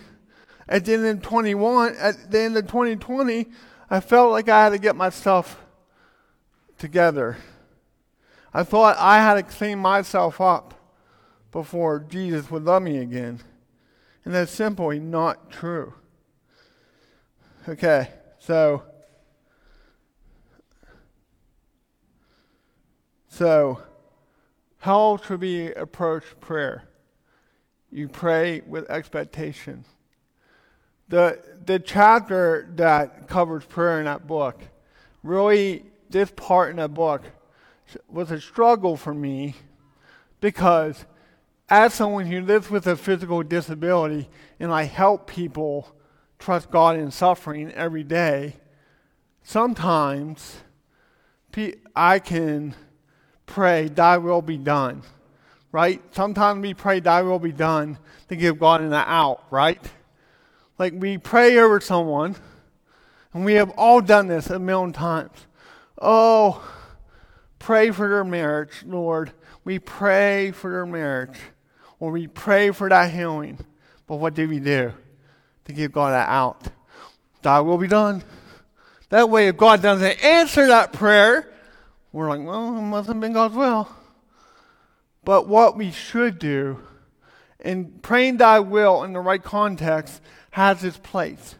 at 0.69 0.85
the 0.85 0.93
end 0.93 1.05
of 1.05 1.21
21, 1.23 1.95
at 1.95 2.31
the 2.31 2.39
end 2.39 2.55
of 2.55 2.67
2020, 2.67 3.47
I 3.89 3.99
felt 3.99 4.31
like 4.31 4.47
I 4.49 4.63
had 4.63 4.69
to 4.69 4.77
get 4.77 4.95
myself 4.95 5.59
together. 6.77 7.37
I 8.53 8.63
thought 8.63 8.95
I 8.97 9.17
had 9.17 9.33
to 9.35 9.43
clean 9.43 9.79
myself 9.79 10.39
up 10.39 10.75
before 11.51 11.99
Jesus 11.99 12.51
would 12.51 12.65
love 12.65 12.83
me 12.83 12.99
again. 12.99 13.39
And 14.29 14.35
that's 14.35 14.51
simply 14.51 14.99
not 14.99 15.49
true. 15.49 15.95
Okay, 17.67 18.09
so 18.37 18.83
so 23.27 23.81
how 24.77 25.17
should 25.17 25.41
we 25.41 25.73
approach 25.73 26.25
prayer? 26.39 26.83
You 27.89 28.07
pray 28.07 28.61
with 28.67 28.87
expectation. 28.91 29.83
The 31.07 31.41
the 31.65 31.79
chapter 31.79 32.69
that 32.75 33.27
covers 33.27 33.65
prayer 33.65 33.97
in 33.97 34.05
that 34.05 34.27
book, 34.27 34.61
really 35.23 35.85
this 36.07 36.31
part 36.35 36.69
in 36.69 36.75
that 36.75 36.93
book 36.93 37.23
was 38.07 38.29
a 38.29 38.39
struggle 38.39 38.95
for 38.95 39.15
me 39.15 39.55
because 40.39 41.07
as 41.69 41.93
someone 41.93 42.25
who 42.25 42.41
lives 42.41 42.69
with 42.69 42.87
a 42.87 42.95
physical 42.95 43.43
disability 43.43 44.27
and 44.59 44.71
I 44.71 44.83
help 44.83 45.27
people 45.27 45.95
trust 46.39 46.71
God 46.71 46.97
in 46.97 47.11
suffering 47.11 47.71
every 47.73 48.03
day, 48.03 48.55
sometimes 49.43 50.57
I 51.95 52.19
can 52.19 52.73
pray, 53.45 53.87
Thy 53.87 54.17
will 54.17 54.41
be 54.41 54.57
done, 54.57 55.03
right? 55.71 56.01
Sometimes 56.15 56.61
we 56.61 56.73
pray, 56.73 57.01
Thy 57.01 57.21
will 57.21 57.39
be 57.39 57.51
done 57.51 57.99
to 58.29 58.35
give 58.35 58.59
God 58.59 58.81
an 58.81 58.93
out, 58.93 59.43
right? 59.51 59.81
Like 60.77 60.93
we 60.95 61.17
pray 61.17 61.57
over 61.57 61.81
someone, 61.81 62.35
and 63.33 63.45
we 63.45 63.55
have 63.55 63.69
all 63.71 64.01
done 64.01 64.27
this 64.27 64.49
a 64.49 64.57
million 64.57 64.93
times. 64.93 65.45
Oh, 66.01 66.65
pray 67.59 67.91
for 67.91 68.07
their 68.07 68.23
marriage, 68.23 68.83
Lord. 68.85 69.33
We 69.65 69.77
pray 69.77 70.51
for 70.51 70.71
their 70.71 70.85
marriage 70.85 71.37
or 71.99 72.11
we 72.11 72.27
pray 72.27 72.71
for 72.71 72.89
that 72.89 73.11
healing. 73.11 73.57
But 74.07 74.17
what 74.17 74.33
do 74.33 74.47
we 74.47 74.59
do 74.59 74.93
to 75.65 75.73
give 75.73 75.91
God 75.91 76.11
that 76.11 76.29
out? 76.29 76.63
Thy 77.41 77.59
will 77.59 77.77
be 77.77 77.87
done. 77.87 78.23
That 79.09 79.29
way, 79.29 79.47
if 79.47 79.57
God 79.57 79.81
doesn't 79.81 80.23
answer 80.23 80.67
that 80.67 80.93
prayer, 80.93 81.51
we're 82.11 82.29
like, 82.29 82.45
well, 82.45 82.77
it 82.77 82.81
must 82.81 83.07
have 83.07 83.19
been 83.19 83.33
God's 83.33 83.55
will. 83.55 83.89
But 85.23 85.47
what 85.47 85.77
we 85.77 85.91
should 85.91 86.39
do 86.39 86.79
in 87.59 87.99
praying 88.01 88.37
thy 88.37 88.59
will 88.59 89.03
in 89.03 89.13
the 89.13 89.19
right 89.19 89.43
context 89.43 90.21
has 90.51 90.83
its 90.83 90.97
place. 90.97 91.55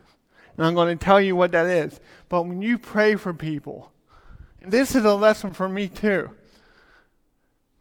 And 0.58 0.66
I'm 0.66 0.76
going 0.76 0.98
to 0.98 1.04
tell 1.04 1.22
you 1.22 1.36
what 1.36 1.52
that 1.52 1.66
is. 1.68 2.00
But 2.30 2.44
when 2.44 2.62
you 2.62 2.78
pray 2.78 3.16
for 3.16 3.34
people, 3.34 3.92
and 4.62 4.72
this 4.72 4.96
is 4.96 5.06
a 5.06 5.14
lesson 5.14 5.54
for 5.54 5.70
me 5.70 5.88
too. 5.88 6.32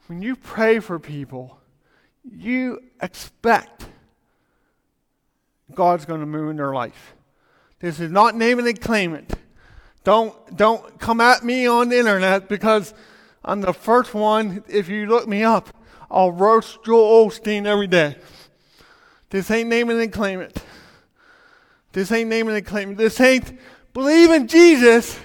When 0.06 0.22
you 0.22 0.36
pray 0.36 0.78
for 0.78 0.98
people, 0.98 1.57
you 2.36 2.80
expect 3.00 3.86
God's 5.74 6.04
going 6.04 6.20
to 6.20 6.26
move 6.26 6.50
in 6.50 6.56
their 6.56 6.72
life. 6.72 7.14
This 7.80 8.00
is 8.00 8.10
not 8.10 8.34
name 8.34 8.58
it 8.58 8.66
and 8.66 8.80
claim 8.80 9.14
it. 9.14 9.32
Don't, 10.04 10.56
don't 10.56 10.98
come 10.98 11.20
at 11.20 11.44
me 11.44 11.66
on 11.66 11.90
the 11.90 11.98
internet 11.98 12.48
because 12.48 12.94
I'm 13.44 13.60
the 13.60 13.72
first 13.72 14.14
one, 14.14 14.64
if 14.68 14.88
you 14.88 15.06
look 15.06 15.28
me 15.28 15.42
up, 15.42 15.68
I'll 16.10 16.32
roast 16.32 16.84
Joel 16.84 17.28
Osteen 17.28 17.66
every 17.66 17.86
day. 17.86 18.16
This 19.30 19.50
ain't 19.50 19.68
name 19.68 19.90
it 19.90 20.02
and 20.02 20.12
claim 20.12 20.40
it. 20.40 20.62
This 21.92 22.10
ain't 22.10 22.30
name 22.30 22.48
it 22.48 22.56
and 22.56 22.66
claim 22.66 22.92
it. 22.92 22.96
This 22.96 23.20
ain't 23.20 23.58
believe 23.92 24.30
in 24.30 24.48
Jesus 24.48 25.18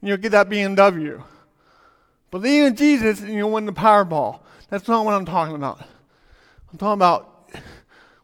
and 0.00 0.08
you'll 0.08 0.18
get 0.18 0.32
that 0.32 0.48
BMW. 0.48 1.22
Believe 2.30 2.64
in 2.64 2.76
Jesus 2.76 3.20
and 3.20 3.32
you'll 3.32 3.50
win 3.50 3.66
the 3.66 3.72
Powerball. 3.72 4.40
That's 4.68 4.88
not 4.88 5.04
what 5.04 5.14
I'm 5.14 5.26
talking 5.26 5.54
about. 5.54 5.82
I'm 6.72 6.78
talking 6.78 6.98
about 6.98 7.50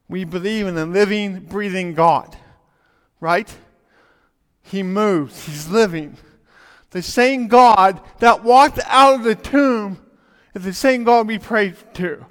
we 0.08 0.24
believe 0.24 0.66
in 0.66 0.78
a 0.78 0.86
living, 0.86 1.40
breathing 1.40 1.92
God, 1.92 2.34
right? 3.20 3.52
He 4.62 4.82
moves, 4.82 5.44
He's 5.44 5.68
living. 5.68 6.16
The 6.90 7.02
same 7.02 7.48
God 7.48 8.00
that 8.20 8.42
walked 8.42 8.80
out 8.86 9.16
of 9.16 9.24
the 9.24 9.34
tomb 9.34 9.98
is 10.54 10.64
the 10.64 10.72
same 10.72 11.04
God 11.04 11.26
we 11.26 11.38
pray 11.38 11.74
to. 11.94 12.24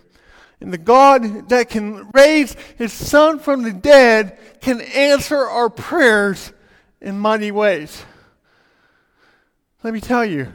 And 0.60 0.74
the 0.74 0.80
God 0.80 1.50
that 1.50 1.70
can 1.70 2.10
raise 2.16 2.54
His 2.78 2.92
Son 2.92 3.38
from 3.38 3.62
the 3.62 3.74
dead 3.74 4.40
can 4.60 4.82
answer 4.82 5.38
our 5.38 5.70
prayers 5.70 6.52
in 7.00 7.20
mighty 7.20 7.52
ways. 7.52 8.04
Let 9.84 9.94
me 9.94 10.02
tell 10.02 10.26
you, 10.26 10.52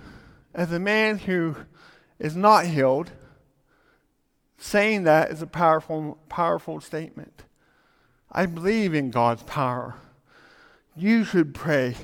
as 0.53 0.72
a 0.72 0.81
man 0.81 1.18
who 1.18 1.55
is 2.18 2.35
not 2.35 2.66
healed, 2.66 3.12
saying 4.62 5.03
that 5.03 5.33
is 5.33 5.42
a 5.42 5.46
powerful, 5.46 6.16
powerful 6.29 6.81
statement. 6.81 7.42
I 8.31 8.46
believe 8.46 8.94
in 8.94 9.11
God's 9.11 9.42
power. 9.42 9.96
You 10.94 11.25
should 11.25 11.53
pray 11.53 11.96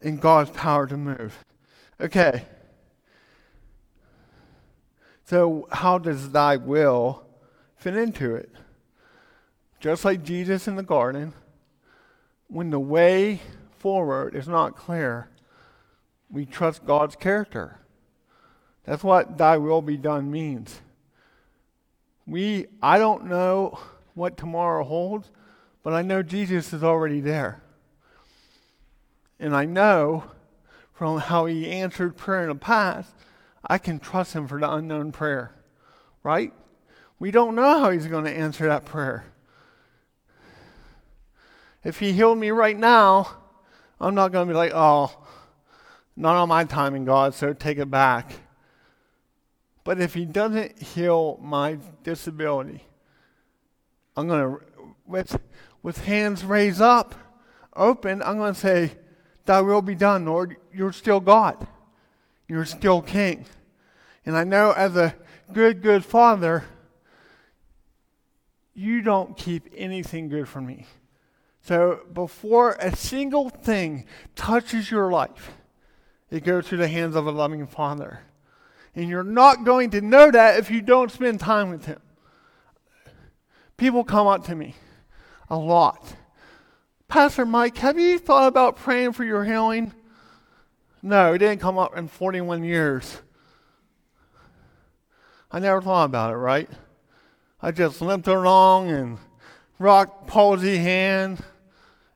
in 0.00 0.18
God's 0.18 0.50
power 0.50 0.86
to 0.86 0.96
move. 0.96 1.44
Okay. 2.00 2.44
So, 5.24 5.66
how 5.72 5.98
does 5.98 6.30
thy 6.30 6.56
will 6.56 7.24
fit 7.76 7.96
into 7.96 8.36
it? 8.36 8.50
Just 9.80 10.04
like 10.04 10.22
Jesus 10.22 10.68
in 10.68 10.76
the 10.76 10.82
garden, 10.84 11.32
when 12.46 12.70
the 12.70 12.78
way 12.78 13.40
forward 13.78 14.36
is 14.36 14.46
not 14.46 14.76
clear, 14.76 15.28
we 16.30 16.46
trust 16.46 16.86
God's 16.86 17.16
character. 17.16 17.80
That's 18.84 19.02
what 19.02 19.36
thy 19.36 19.58
will 19.58 19.82
be 19.82 19.96
done 19.96 20.30
means. 20.30 20.80
We, 22.26 22.66
I 22.82 22.98
don't 22.98 23.26
know 23.26 23.78
what 24.14 24.36
tomorrow 24.36 24.84
holds, 24.84 25.30
but 25.82 25.92
I 25.92 26.02
know 26.02 26.22
Jesus 26.22 26.72
is 26.72 26.84
already 26.84 27.20
there. 27.20 27.62
And 29.40 29.56
I 29.56 29.64
know 29.64 30.24
from 30.92 31.18
how 31.18 31.46
he 31.46 31.68
answered 31.68 32.16
prayer 32.16 32.42
in 32.42 32.48
the 32.48 32.54
past, 32.54 33.12
I 33.66 33.78
can 33.78 33.98
trust 33.98 34.34
him 34.34 34.46
for 34.46 34.60
the 34.60 34.72
unknown 34.72 35.12
prayer. 35.12 35.54
Right? 36.22 36.52
We 37.18 37.30
don't 37.30 37.54
know 37.54 37.80
how 37.80 37.90
he's 37.90 38.06
going 38.06 38.24
to 38.24 38.30
answer 38.30 38.66
that 38.68 38.84
prayer. 38.84 39.24
If 41.84 41.98
he 41.98 42.12
healed 42.12 42.38
me 42.38 42.50
right 42.50 42.78
now, 42.78 43.28
I'm 44.00 44.14
not 44.14 44.30
going 44.30 44.46
to 44.46 44.52
be 44.52 44.56
like, 44.56 44.72
oh, 44.74 45.10
not 46.16 46.36
on 46.36 46.48
my 46.48 46.64
timing, 46.64 47.04
God, 47.04 47.34
so 47.34 47.52
take 47.52 47.78
it 47.78 47.90
back. 47.90 48.32
But 49.84 50.00
if 50.00 50.14
he 50.14 50.24
doesn't 50.24 50.80
heal 50.80 51.38
my 51.42 51.78
disability, 52.04 52.84
I'm 54.16 54.28
going 54.28 54.58
to, 54.58 54.64
with, 55.06 55.40
with 55.82 56.04
hands 56.04 56.44
raised 56.44 56.80
up, 56.80 57.14
open, 57.74 58.22
I'm 58.22 58.38
going 58.38 58.54
to 58.54 58.60
say, 58.60 58.92
Thy 59.44 59.60
will 59.60 59.82
be 59.82 59.94
done, 59.94 60.24
Lord. 60.24 60.56
You're 60.72 60.92
still 60.92 61.20
God. 61.20 61.66
You're 62.46 62.64
still 62.64 63.02
King. 63.02 63.44
And 64.24 64.36
I 64.36 64.44
know 64.44 64.72
as 64.72 64.96
a 64.96 65.14
good, 65.52 65.82
good 65.82 66.04
father, 66.04 66.64
you 68.74 69.02
don't 69.02 69.36
keep 69.36 69.68
anything 69.76 70.28
good 70.28 70.48
from 70.48 70.66
me. 70.66 70.86
So 71.62 72.00
before 72.12 72.72
a 72.80 72.94
single 72.94 73.48
thing 73.48 74.06
touches 74.34 74.90
your 74.90 75.10
life, 75.10 75.52
it 76.30 76.44
goes 76.44 76.68
through 76.68 76.78
the 76.78 76.88
hands 76.88 77.14
of 77.14 77.26
a 77.26 77.30
loving 77.30 77.66
father. 77.66 78.20
And 78.94 79.08
you're 79.08 79.24
not 79.24 79.64
going 79.64 79.90
to 79.90 80.00
know 80.00 80.30
that 80.30 80.58
if 80.58 80.70
you 80.70 80.82
don't 80.82 81.10
spend 81.10 81.40
time 81.40 81.70
with 81.70 81.86
Him. 81.86 82.00
People 83.76 84.04
come 84.04 84.26
up 84.26 84.44
to 84.46 84.54
me 84.54 84.74
a 85.48 85.56
lot. 85.56 86.14
Pastor 87.08 87.44
Mike, 87.44 87.76
have 87.78 87.98
you 87.98 88.18
thought 88.18 88.48
about 88.48 88.76
praying 88.76 89.12
for 89.12 89.24
your 89.24 89.44
healing? 89.44 89.92
No, 91.02 91.32
it 91.32 91.38
didn't 91.38 91.60
come 91.60 91.78
up 91.78 91.96
in 91.96 92.08
41 92.08 92.64
years. 92.64 93.20
I 95.50 95.58
never 95.58 95.82
thought 95.82 96.04
about 96.04 96.32
it, 96.32 96.36
right? 96.36 96.70
I 97.60 97.70
just 97.70 98.00
limped 98.00 98.28
along 98.28 98.90
and 98.90 99.18
rocked 99.78 100.26
palsy 100.26 100.78
hand. 100.78 101.42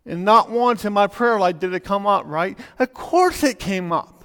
And 0.06 0.24
not 0.24 0.50
once 0.50 0.84
in 0.84 0.92
my 0.92 1.08
prayer 1.08 1.38
life 1.38 1.58
did 1.58 1.74
it 1.74 1.84
come 1.84 2.06
up, 2.06 2.24
right? 2.26 2.58
Of 2.78 2.94
course 2.94 3.42
it 3.42 3.58
came 3.58 3.92
up. 3.92 4.15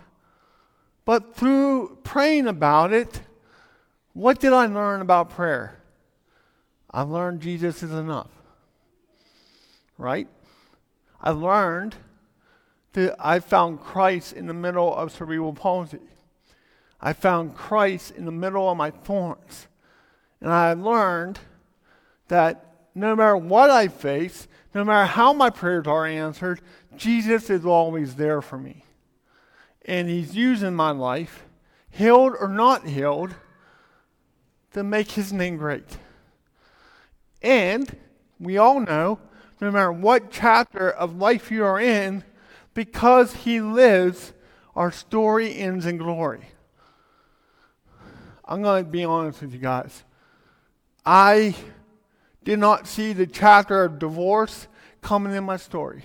But 1.12 1.36
through 1.36 1.98
praying 2.06 2.48
about 2.48 2.94
it, 2.94 3.20
what 4.14 4.40
did 4.40 4.54
I 4.54 4.68
learn 4.68 5.02
about 5.02 5.30
prayer? 5.30 5.78
I 6.90 7.02
learned 7.02 7.42
Jesus 7.42 7.84
is 7.84 7.92
enough. 7.92 8.30
Right? 9.98 10.30
I 11.20 11.32
learned 11.32 11.96
that 12.94 13.18
I 13.20 13.42
found 13.42 13.82
Christ 13.82 14.32
in 14.32 14.48
the 14.48 14.54
middle 14.54 14.96
of 14.96 15.12
cerebral 15.12 15.52
palsy. 15.52 16.00
I 17.02 17.12
found 17.12 17.56
Christ 17.56 18.12
in 18.16 18.24
the 18.24 18.32
middle 18.32 18.70
of 18.70 18.78
my 18.78 18.92
thorns. 18.92 19.68
And 20.40 20.50
I 20.50 20.72
learned 20.72 21.40
that 22.30 22.86
no 22.96 23.18
matter 23.18 23.36
what 23.36 23.70
I 23.70 23.90
face, 23.90 24.48
no 24.74 24.86
matter 24.86 25.08
how 25.08 25.34
my 25.34 25.50
prayers 25.50 25.88
are 25.88 26.06
answered, 26.06 26.62
Jesus 26.96 27.50
is 27.50 27.66
always 27.66 28.16
there 28.16 28.42
for 28.42 28.58
me. 28.58 28.86
And 29.86 30.10
He's 30.10 30.36
using 30.36 30.76
my 30.76 30.92
life, 30.92 31.44
healed 31.90 32.34
or 32.40 32.48
not 32.48 32.88
healed, 32.88 33.36
to 34.74 34.84
make 34.84 35.12
His 35.12 35.34
name 35.34 35.58
great. 35.58 35.98
And 37.42 37.98
we 38.40 38.58
all 38.58 38.80
know, 38.80 39.20
no 39.60 39.72
matter 39.72 39.92
what 39.92 40.32
chapter 40.32 40.90
of 40.90 41.18
life 41.18 41.52
you 41.52 41.64
are 41.64 41.80
in, 41.80 42.24
because 42.74 43.34
He 43.34 43.60
lives, 43.62 44.34
our 44.76 44.92
story 44.92 45.56
ends 45.58 45.86
in 45.86 45.98
glory. 45.98 46.48
I'm 48.46 48.62
going 48.62 48.86
to 48.86 48.90
be 48.90 49.06
honest 49.06 49.42
with 49.42 49.54
you 49.54 49.60
guys. 49.60 50.04
I 51.06 51.56
did 52.44 52.60
not 52.60 52.88
see 52.88 53.14
the 53.14 53.28
chapter 53.28 53.84
of 53.84 54.00
divorce 54.00 54.68
coming 55.02 55.34
in 55.34 55.44
my 55.44 55.58
story, 55.58 56.04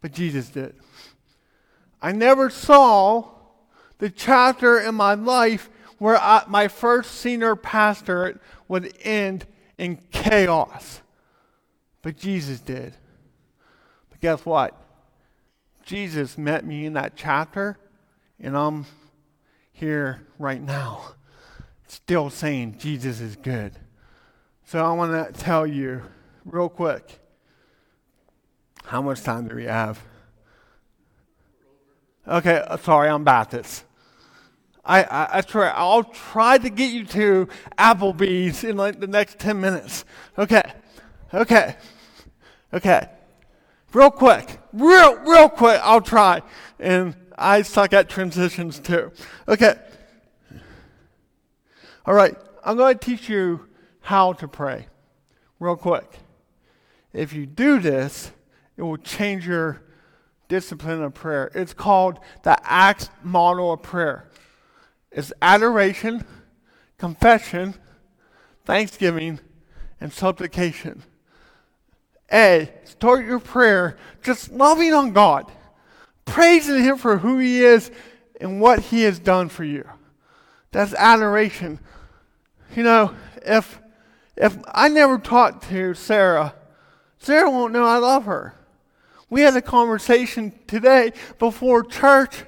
but 0.00 0.12
Jesus 0.12 0.48
did. 0.48 0.74
I 2.02 2.10
never 2.10 2.50
saw 2.50 3.28
the 3.98 4.10
chapter 4.10 4.80
in 4.80 4.96
my 4.96 5.14
life 5.14 5.70
where 5.98 6.16
I, 6.16 6.42
my 6.48 6.66
first 6.66 7.12
senior 7.12 7.54
pastorate 7.54 8.40
would 8.66 8.92
end 9.02 9.46
in 9.78 9.98
chaos, 10.10 11.00
but 12.02 12.16
Jesus 12.16 12.58
did. 12.58 12.94
But 14.10 14.20
guess 14.20 14.44
what? 14.44 14.76
Jesus 15.84 16.36
met 16.36 16.64
me 16.66 16.86
in 16.86 16.94
that 16.94 17.12
chapter, 17.14 17.78
and 18.40 18.56
I'm 18.56 18.86
here 19.72 20.26
right 20.38 20.60
now, 20.60 21.14
still 21.86 22.30
saying 22.30 22.78
Jesus 22.78 23.20
is 23.20 23.36
good. 23.36 23.72
So 24.64 24.84
I 24.84 24.92
want 24.92 25.34
to 25.34 25.40
tell 25.40 25.66
you 25.66 26.02
real 26.44 26.68
quick 26.68 27.20
how 28.84 29.00
much 29.00 29.22
time 29.22 29.46
do 29.46 29.54
we 29.54 29.64
have? 29.64 30.02
Okay, 32.26 32.62
uh, 32.68 32.76
sorry, 32.76 33.08
I'm 33.08 33.24
Baptist. 33.24 33.84
I, 34.84 35.02
I, 35.02 35.38
I 35.38 35.40
try, 35.40 35.68
I'll 35.70 36.04
try 36.04 36.58
to 36.58 36.70
get 36.70 36.92
you 36.92 37.04
to 37.06 37.48
Applebee's 37.78 38.62
in 38.62 38.76
like 38.76 39.00
the 39.00 39.08
next 39.08 39.38
10 39.40 39.60
minutes. 39.60 40.04
Okay, 40.38 40.62
okay, 41.34 41.76
okay. 42.72 43.08
Real 43.92 44.10
quick, 44.10 44.58
real, 44.72 45.16
real 45.18 45.48
quick, 45.48 45.80
I'll 45.82 46.00
try. 46.00 46.42
And 46.78 47.14
I 47.36 47.62
suck 47.62 47.92
at 47.92 48.08
transitions 48.08 48.78
too. 48.78 49.12
Okay. 49.48 49.74
All 52.06 52.14
right, 52.14 52.36
I'm 52.64 52.76
going 52.76 52.98
to 52.98 53.04
teach 53.04 53.28
you 53.28 53.68
how 54.00 54.32
to 54.34 54.48
pray. 54.48 54.86
Real 55.58 55.76
quick. 55.76 56.18
If 57.12 57.32
you 57.32 57.46
do 57.46 57.78
this, 57.78 58.32
it 58.76 58.82
will 58.82 58.96
change 58.96 59.46
your 59.46 59.82
discipline 60.52 61.02
of 61.02 61.14
prayer. 61.14 61.50
It's 61.54 61.72
called 61.72 62.18
the 62.42 62.58
Acts 62.70 63.08
model 63.22 63.72
of 63.72 63.80
prayer. 63.80 64.28
It's 65.10 65.32
adoration, 65.40 66.26
confession, 66.98 67.72
thanksgiving, 68.66 69.40
and 69.98 70.12
supplication. 70.12 71.04
A, 72.30 72.70
start 72.84 73.24
your 73.24 73.38
prayer 73.38 73.96
just 74.22 74.52
loving 74.52 74.92
on 74.92 75.14
God, 75.14 75.50
praising 76.26 76.84
Him 76.84 76.98
for 76.98 77.16
who 77.16 77.38
He 77.38 77.64
is 77.64 77.90
and 78.38 78.60
what 78.60 78.80
He 78.80 79.04
has 79.04 79.18
done 79.18 79.48
for 79.48 79.64
you. 79.64 79.88
That's 80.70 80.92
adoration. 80.92 81.80
You 82.76 82.82
know, 82.82 83.14
if 83.46 83.80
if 84.36 84.58
I 84.68 84.88
never 84.88 85.16
talked 85.16 85.70
to 85.70 85.94
Sarah, 85.94 86.54
Sarah 87.18 87.50
won't 87.50 87.72
know 87.72 87.86
I 87.86 87.96
love 87.96 88.26
her. 88.26 88.54
We 89.32 89.40
had 89.40 89.56
a 89.56 89.62
conversation 89.62 90.52
today 90.66 91.14
before 91.38 91.84
church 91.84 92.44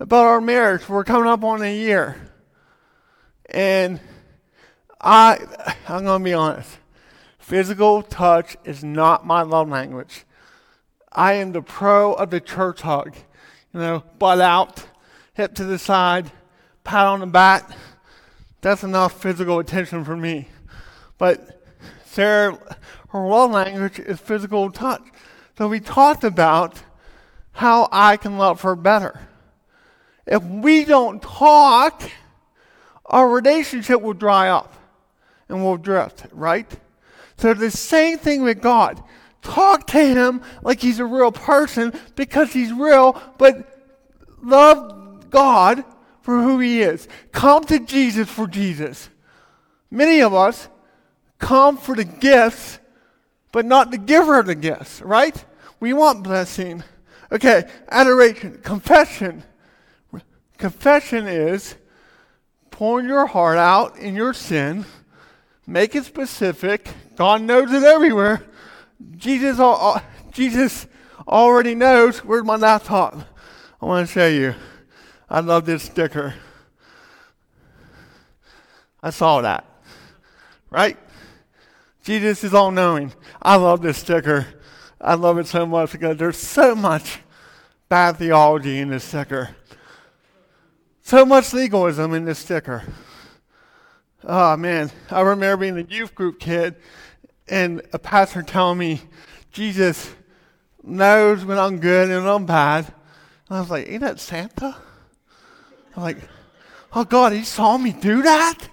about 0.00 0.24
our 0.24 0.40
marriage. 0.40 0.88
We're 0.88 1.04
coming 1.04 1.28
up 1.28 1.44
on 1.44 1.62
a 1.62 1.72
year. 1.72 2.20
And 3.48 4.00
I 5.00 5.38
I'm 5.88 6.02
going 6.02 6.22
to 6.22 6.24
be 6.24 6.32
honest. 6.32 6.78
Physical 7.38 8.02
touch 8.02 8.56
is 8.64 8.82
not 8.82 9.24
my 9.24 9.42
love 9.42 9.68
language. 9.68 10.24
I 11.12 11.34
am 11.34 11.52
the 11.52 11.62
pro 11.62 12.14
of 12.14 12.30
the 12.30 12.40
church 12.40 12.80
hug. 12.80 13.14
You 13.72 13.78
know, 13.78 14.02
butt 14.18 14.40
out, 14.40 14.84
hip 15.34 15.54
to 15.54 15.64
the 15.64 15.78
side, 15.78 16.32
pat 16.82 17.06
on 17.06 17.20
the 17.20 17.26
back. 17.26 17.70
That's 18.62 18.82
enough 18.82 19.22
physical 19.22 19.60
attention 19.60 20.04
for 20.04 20.16
me. 20.16 20.48
But 21.18 21.62
Sarah, 22.04 22.58
her 23.10 23.28
love 23.28 23.52
language 23.52 24.00
is 24.00 24.18
physical 24.18 24.72
touch. 24.72 25.02
So 25.56 25.68
we 25.68 25.80
talked 25.80 26.24
about 26.24 26.82
how 27.52 27.88
I 27.90 28.16
can 28.16 28.36
love 28.36 28.60
her 28.62 28.76
better. 28.76 29.20
If 30.26 30.42
we 30.42 30.84
don't 30.84 31.22
talk, 31.22 32.02
our 33.06 33.28
relationship 33.28 34.02
will 34.02 34.12
dry 34.12 34.48
up 34.50 34.74
and 35.48 35.64
we'll 35.64 35.76
drift, 35.76 36.26
right? 36.32 36.70
So 37.38 37.54
the 37.54 37.70
same 37.70 38.18
thing 38.18 38.42
with 38.42 38.60
God. 38.60 39.02
Talk 39.42 39.86
to 39.88 40.04
him 40.04 40.42
like 40.62 40.80
he's 40.80 40.98
a 40.98 41.04
real 41.04 41.30
person 41.30 41.92
because 42.16 42.52
he's 42.52 42.72
real, 42.72 43.20
but 43.38 43.66
love 44.42 45.30
God 45.30 45.84
for 46.22 46.42
who 46.42 46.58
he 46.58 46.82
is. 46.82 47.06
Come 47.30 47.64
to 47.64 47.78
Jesus 47.78 48.28
for 48.28 48.46
Jesus. 48.48 49.08
Many 49.90 50.20
of 50.20 50.34
us 50.34 50.68
come 51.38 51.76
for 51.76 51.94
the 51.94 52.04
gifts, 52.04 52.80
but 53.56 53.64
not 53.64 53.90
the 53.90 53.96
giver 53.96 54.38
of 54.38 54.44
the 54.44 54.54
gifts, 54.54 55.00
right? 55.00 55.42
We 55.80 55.94
want 55.94 56.22
blessing. 56.22 56.84
Okay, 57.32 57.64
adoration, 57.88 58.60
confession. 58.62 59.44
Confession 60.58 61.26
is 61.26 61.74
pouring 62.70 63.06
your 63.08 63.24
heart 63.24 63.56
out 63.56 63.96
in 63.96 64.14
your 64.14 64.34
sin, 64.34 64.84
make 65.66 65.94
it 65.94 66.04
specific. 66.04 66.86
God 67.16 67.40
knows 67.40 67.72
it 67.72 67.82
everywhere. 67.82 68.44
Jesus, 69.16 69.58
Jesus 70.32 70.86
already 71.26 71.74
knows. 71.74 72.18
Where's 72.18 72.44
my 72.44 72.56
laptop? 72.56 73.14
I 73.80 73.86
want 73.86 74.06
to 74.06 74.12
show 74.12 74.28
you. 74.28 74.54
I 75.30 75.40
love 75.40 75.64
this 75.64 75.82
sticker. 75.84 76.34
I 79.02 79.08
saw 79.08 79.40
that. 79.40 79.64
Right? 80.68 80.98
Jesus 82.06 82.44
is 82.44 82.54
all 82.54 82.70
knowing. 82.70 83.12
I 83.42 83.56
love 83.56 83.82
this 83.82 83.98
sticker. 83.98 84.46
I 85.00 85.14
love 85.14 85.38
it 85.38 85.48
so 85.48 85.66
much 85.66 85.90
because 85.90 86.16
there's 86.16 86.36
so 86.36 86.76
much 86.76 87.18
bad 87.88 88.18
theology 88.18 88.78
in 88.78 88.90
this 88.90 89.02
sticker. 89.02 89.56
So 91.02 91.26
much 91.26 91.52
legalism 91.52 92.14
in 92.14 92.24
this 92.24 92.38
sticker. 92.38 92.84
Oh 94.22 94.56
man, 94.56 94.92
I 95.10 95.22
remember 95.22 95.56
being 95.56 95.78
a 95.78 95.92
youth 95.92 96.14
group 96.14 96.38
kid 96.38 96.76
and 97.48 97.82
a 97.92 97.98
pastor 97.98 98.44
telling 98.44 98.78
me 98.78 99.00
Jesus 99.50 100.14
knows 100.84 101.44
when 101.44 101.58
I'm 101.58 101.80
good 101.80 102.08
and 102.08 102.24
I'm 102.24 102.46
bad. 102.46 102.86
And 103.48 103.58
I 103.58 103.60
was 103.60 103.70
like, 103.70 103.88
ain't 103.88 104.02
that 104.02 104.20
Santa? 104.20 104.76
I'm 105.96 106.02
like, 106.04 106.18
oh 106.92 107.02
God, 107.02 107.32
he 107.32 107.42
saw 107.42 107.76
me 107.76 107.90
do 107.90 108.22
that? 108.22 108.68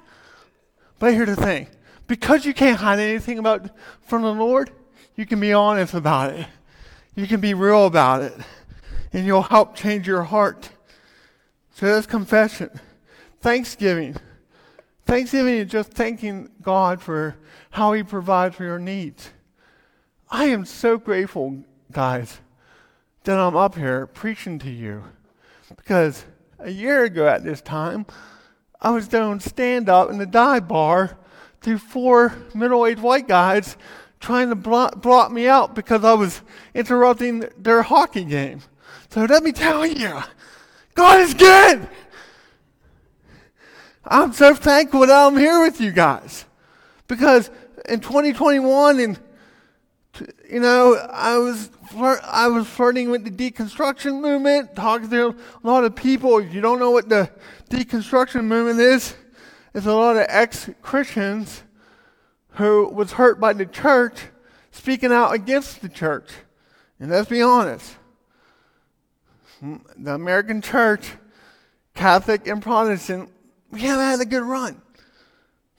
But 0.99 1.15
here's 1.15 1.35
the 1.35 1.35
thing 1.35 1.67
because 2.07 2.45
you 2.45 2.53
can't 2.53 2.79
hide 2.79 2.99
anything 2.99 3.39
about 3.39 3.69
from 4.01 4.23
the 4.23 4.33
Lord, 4.33 4.71
you 5.15 5.25
can 5.25 5.39
be 5.39 5.53
honest 5.53 5.93
about 5.93 6.33
it. 6.33 6.47
You 7.15 7.27
can 7.27 7.39
be 7.39 7.53
real 7.53 7.85
about 7.85 8.21
it. 8.23 8.33
And 9.11 9.25
you'll 9.25 9.43
help 9.43 9.75
change 9.75 10.07
your 10.07 10.23
heart. 10.23 10.69
So 11.75 11.85
that's 11.85 12.07
confession. 12.07 12.71
Thanksgiving. 13.41 14.15
Thanksgiving 15.05 15.55
is 15.55 15.71
just 15.71 15.91
thanking 15.91 16.49
God 16.61 17.01
for 17.01 17.35
how 17.71 17.93
He 17.93 18.03
provides 18.03 18.55
for 18.55 18.63
your 18.63 18.79
needs. 18.79 19.29
I 20.29 20.45
am 20.45 20.65
so 20.65 20.97
grateful, 20.97 21.63
guys, 21.91 22.39
that 23.23 23.37
I'm 23.37 23.55
up 23.55 23.75
here 23.75 24.07
preaching 24.07 24.57
to 24.59 24.69
you. 24.69 25.03
Because 25.75 26.25
a 26.57 26.71
year 26.71 27.03
ago 27.03 27.27
at 27.27 27.43
this 27.43 27.61
time, 27.61 28.05
I 28.81 28.89
was 28.89 29.07
doing 29.07 29.39
stand 29.39 29.89
up 29.89 30.09
in 30.09 30.17
the 30.17 30.25
dive 30.25 30.67
bar 30.67 31.17
to 31.63 31.77
four 31.77 32.35
middle 32.53 32.85
aged 32.85 33.01
white 33.01 33.27
guys 33.27 33.77
trying 34.19 34.49
to 34.49 34.55
block, 34.55 35.01
block 35.01 35.31
me 35.31 35.47
out 35.47 35.75
because 35.75 36.03
I 36.03 36.13
was 36.13 36.41
interrupting 36.73 37.49
their 37.57 37.81
hockey 37.81 38.23
game. 38.23 38.61
So 39.09 39.25
let 39.25 39.43
me 39.43 39.51
tell 39.51 39.85
you, 39.85 40.21
God 40.95 41.19
is 41.19 41.33
good. 41.33 41.87
I'm 44.05 44.33
so 44.33 44.55
thankful 44.55 45.01
that 45.01 45.11
I'm 45.11 45.37
here 45.37 45.61
with 45.61 45.79
you 45.81 45.91
guys. 45.91 46.45
Because 47.07 47.51
in 47.87 47.99
2021 47.99 48.99
and 48.99 49.19
you 50.49 50.59
know, 50.59 50.95
I 51.11 51.37
was 51.37 51.69
flirt, 51.89 52.21
I 52.23 52.47
was 52.47 52.67
flirting 52.67 53.09
with 53.09 53.23
the 53.23 53.31
deconstruction 53.31 54.21
movement, 54.21 54.75
talking 54.75 55.09
to 55.09 55.29
a 55.29 55.67
lot 55.67 55.83
of 55.83 55.95
people. 55.95 56.37
If 56.37 56.53
you 56.53 56.61
don't 56.61 56.79
know 56.79 56.91
what 56.91 57.09
the 57.09 57.29
deconstruction 57.69 58.45
movement 58.45 58.79
is, 58.79 59.15
it's 59.73 59.85
a 59.85 59.93
lot 59.93 60.17
of 60.17 60.25
ex-Christians 60.29 61.63
who 62.51 62.87
was 62.89 63.13
hurt 63.13 63.39
by 63.39 63.53
the 63.53 63.65
church 63.65 64.27
speaking 64.71 65.11
out 65.11 65.33
against 65.33 65.81
the 65.81 65.89
church. 65.89 66.29
And 66.99 67.09
let's 67.11 67.29
be 67.29 67.41
honest, 67.41 67.95
hmm, 69.59 69.77
the 69.97 70.13
American 70.13 70.61
church, 70.61 71.13
Catholic 71.95 72.47
and 72.47 72.61
Protestant, 72.61 73.29
we 73.71 73.81
haven't 73.81 74.05
had 74.05 74.21
a 74.21 74.25
good 74.25 74.43
run. 74.43 74.81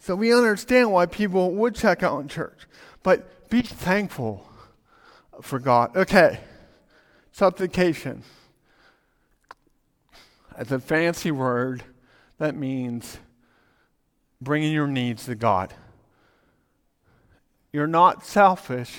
So 0.00 0.14
we 0.14 0.34
understand 0.34 0.92
why 0.92 1.06
people 1.06 1.52
would 1.52 1.74
check 1.74 2.02
out 2.02 2.20
in 2.20 2.28
church. 2.28 2.66
But 3.02 3.48
be 3.48 3.62
thankful 3.62 4.46
for 5.40 5.58
God. 5.58 5.96
Okay, 5.96 6.40
supplication. 7.32 8.22
It's 10.58 10.72
a 10.72 10.78
fancy 10.78 11.30
word 11.30 11.84
that 12.38 12.54
means 12.54 13.18
bringing 14.44 14.72
your 14.72 14.86
needs 14.86 15.24
to 15.24 15.34
God. 15.34 15.74
You're 17.72 17.88
not 17.88 18.24
selfish 18.24 18.94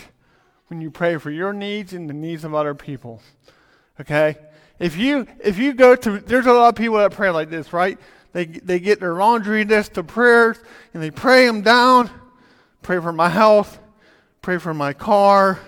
when 0.68 0.82
you 0.82 0.92
pray 0.92 1.18
for 1.18 1.32
your 1.32 1.54
needs 1.54 1.94
and 1.94 2.10
the 2.10 2.14
needs 2.14 2.44
of 2.44 2.54
other 2.54 2.76
people. 2.76 3.22
Okay? 4.02 4.36
If 4.80 4.98
you 4.98 5.26
if 5.42 5.58
you 5.58 5.74
go 5.74 5.96
to 5.96 6.20
there's 6.20 6.46
a 6.46 6.52
lot 6.52 6.70
of 6.70 6.76
people 6.76 6.98
that 6.98 7.12
pray 7.12 7.30
like 7.30 7.50
this, 7.50 7.72
right? 7.72 7.98
They 8.34 8.46
they 8.46 8.80
get 8.80 9.00
their 9.00 9.14
laundry 9.14 9.64
list 9.64 9.98
of 9.98 10.08
prayers 10.08 10.58
and 10.94 11.02
they 11.02 11.12
pray 11.12 11.46
them 11.46 11.62
down. 11.62 12.10
Pray 12.82 13.00
for 13.00 13.14
my 13.14 13.30
health, 13.30 13.80
pray 14.42 14.58
for 14.58 14.74
my 14.74 14.94
car, 14.94 15.60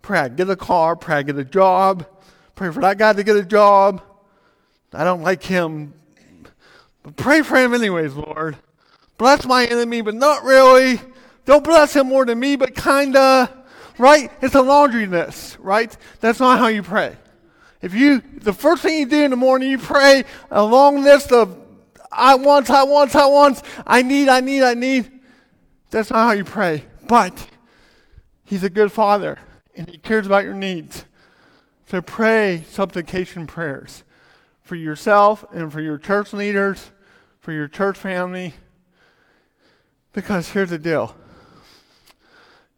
pray 0.00 0.20
I 0.20 0.28
get 0.28 0.48
a 0.48 0.56
car, 0.56 0.94
pray 0.96 1.16
I 1.16 1.22
get 1.22 1.36
a 1.36 1.44
job, 1.44 2.06
pray 2.54 2.70
for 2.70 2.80
that 2.80 2.98
guy 2.98 3.12
to 3.12 3.24
get 3.24 3.36
a 3.36 3.44
job. 3.44 4.00
I 4.92 5.04
don't 5.04 5.22
like 5.22 5.42
him, 5.42 5.92
but 7.02 7.16
pray 7.16 7.42
for 7.42 7.56
him 7.56 7.74
anyways, 7.74 8.14
Lord. 8.14 8.56
Bless 9.18 9.44
my 9.44 9.66
enemy, 9.66 10.00
but 10.00 10.14
not 10.14 10.44
really. 10.44 11.00
Don't 11.44 11.64
bless 11.64 11.94
him 11.94 12.06
more 12.06 12.24
than 12.24 12.38
me, 12.38 12.56
but 12.56 12.74
kinda. 12.74 13.52
Right? 13.98 14.30
It's 14.40 14.54
a 14.54 14.62
laundry 14.62 15.06
list, 15.06 15.58
right? 15.58 15.94
That's 16.20 16.38
not 16.38 16.60
how 16.60 16.68
you 16.68 16.84
pray. 16.84 17.16
If 17.82 17.94
you, 17.94 18.20
the 18.20 18.52
first 18.52 18.82
thing 18.82 18.98
you 18.98 19.06
do 19.06 19.24
in 19.24 19.30
the 19.30 19.36
morning, 19.36 19.70
you 19.70 19.78
pray 19.78 20.24
a 20.50 20.62
long 20.62 21.02
list 21.02 21.32
of 21.32 21.56
I 22.10 22.36
want, 22.36 22.70
I 22.70 22.84
want, 22.84 23.14
I 23.14 23.26
want, 23.26 23.62
I 23.86 24.02
need, 24.02 24.28
I 24.28 24.40
need, 24.40 24.62
I 24.62 24.74
need. 24.74 25.10
That's 25.90 26.10
not 26.10 26.26
how 26.26 26.32
you 26.32 26.44
pray. 26.44 26.84
But 27.06 27.48
He's 28.44 28.64
a 28.64 28.70
good 28.70 28.90
Father, 28.90 29.38
and 29.76 29.88
He 29.88 29.98
cares 29.98 30.26
about 30.26 30.44
your 30.44 30.54
needs. 30.54 31.04
So 31.86 32.02
pray 32.02 32.64
supplication 32.68 33.46
prayers 33.46 34.04
for 34.62 34.74
yourself 34.74 35.44
and 35.52 35.72
for 35.72 35.80
your 35.80 35.98
church 35.98 36.32
leaders, 36.32 36.90
for 37.40 37.52
your 37.52 37.68
church 37.68 37.96
family. 37.96 38.54
Because 40.12 40.50
here's 40.50 40.70
the 40.70 40.78
deal 40.78 41.14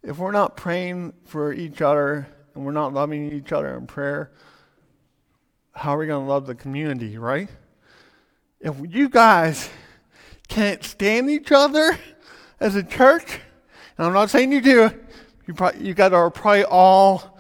if 0.03 0.19
we're 0.19 0.33
not 0.33 0.57
praying 0.57 1.13
for 1.27 1.53
each 1.53 1.83
other 1.83 2.27
and 2.55 2.65
we're 2.65 2.73
not 2.73 2.93
loving 2.93 3.33
each 3.33 3.53
other 3.53 3.77
in 3.77 3.87
prayer, 3.87 4.31
how 5.73 5.95
are 5.95 5.99
we 5.99 6.07
going 6.07 6.25
to 6.25 6.29
love 6.29 6.47
the 6.47 6.55
community, 6.55 7.19
right? 7.19 7.49
If 8.61 8.77
you 8.89 9.09
guys 9.09 9.71
can't 10.49 10.83
stand 10.83 11.31
each 11.31 11.53
other 11.53 11.99
as 12.59 12.77
a 12.77 12.83
church, 12.83 13.41
and 13.97 14.07
I'm 14.07 14.13
not 14.13 14.31
saying 14.31 14.53
you 14.53 14.61
do, 14.61 14.91
you, 15.47 15.55
probably, 15.55 15.87
you 15.87 15.95
guys 15.95 16.13
are 16.13 16.31
probably 16.31 16.65
all 16.65 17.39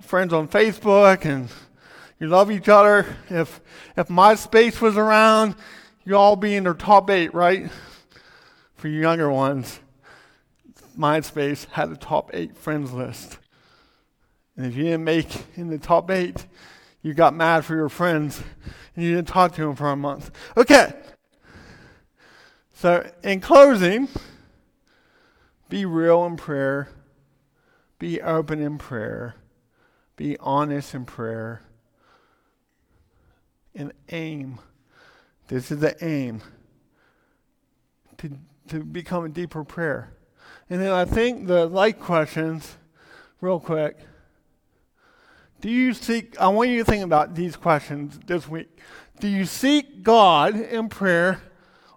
friends 0.00 0.32
on 0.32 0.48
Facebook 0.48 1.24
and 1.24 1.48
you 2.20 2.28
love 2.28 2.50
each 2.50 2.68
other. 2.68 3.16
If 3.28 3.60
if 3.96 4.08
MySpace 4.08 4.80
was 4.80 4.96
around, 4.96 5.56
you 6.04 6.16
all 6.16 6.36
be 6.36 6.54
in 6.54 6.64
their 6.64 6.74
top 6.74 7.10
eight, 7.10 7.34
right? 7.34 7.70
For 8.86 8.90
you 8.90 9.00
younger 9.00 9.28
ones, 9.28 9.80
MySpace 10.96 11.66
had 11.70 11.90
a 11.90 11.96
top 11.96 12.30
eight 12.32 12.56
friends 12.56 12.92
list. 12.92 13.38
And 14.56 14.64
if 14.64 14.76
you 14.76 14.84
didn't 14.84 15.02
make 15.02 15.26
in 15.56 15.70
the 15.70 15.78
top 15.78 16.08
eight, 16.08 16.46
you 17.02 17.12
got 17.12 17.34
mad 17.34 17.64
for 17.64 17.74
your 17.74 17.88
friends 17.88 18.40
and 18.94 19.04
you 19.04 19.16
didn't 19.16 19.26
talk 19.26 19.56
to 19.56 19.62
them 19.62 19.74
for 19.74 19.90
a 19.90 19.96
month. 19.96 20.30
Okay. 20.56 20.92
So, 22.74 23.10
in 23.24 23.40
closing, 23.40 24.06
be 25.68 25.84
real 25.84 26.24
in 26.24 26.36
prayer, 26.36 26.88
be 27.98 28.22
open 28.22 28.62
in 28.62 28.78
prayer, 28.78 29.34
be 30.14 30.38
honest 30.38 30.94
in 30.94 31.06
prayer, 31.06 31.60
and 33.74 33.92
aim. 34.10 34.60
This 35.48 35.72
is 35.72 35.80
the 35.80 35.96
aim 36.04 36.40
to, 38.18 38.30
to 38.68 38.82
become 38.82 39.24
a 39.24 39.28
deeper 39.28 39.64
prayer. 39.64 40.12
And 40.68 40.80
then 40.80 40.92
I 40.92 41.04
think 41.04 41.46
the 41.46 41.66
like 41.66 42.00
questions, 42.00 42.76
real 43.40 43.60
quick. 43.60 43.98
Do 45.60 45.70
you 45.70 45.94
seek, 45.94 46.38
I 46.40 46.48
want 46.48 46.70
you 46.70 46.78
to 46.78 46.84
think 46.84 47.04
about 47.04 47.34
these 47.34 47.56
questions 47.56 48.18
this 48.26 48.48
week. 48.48 48.78
Do 49.20 49.28
you 49.28 49.46
seek 49.46 50.02
God 50.02 50.54
in 50.54 50.88
prayer 50.88 51.40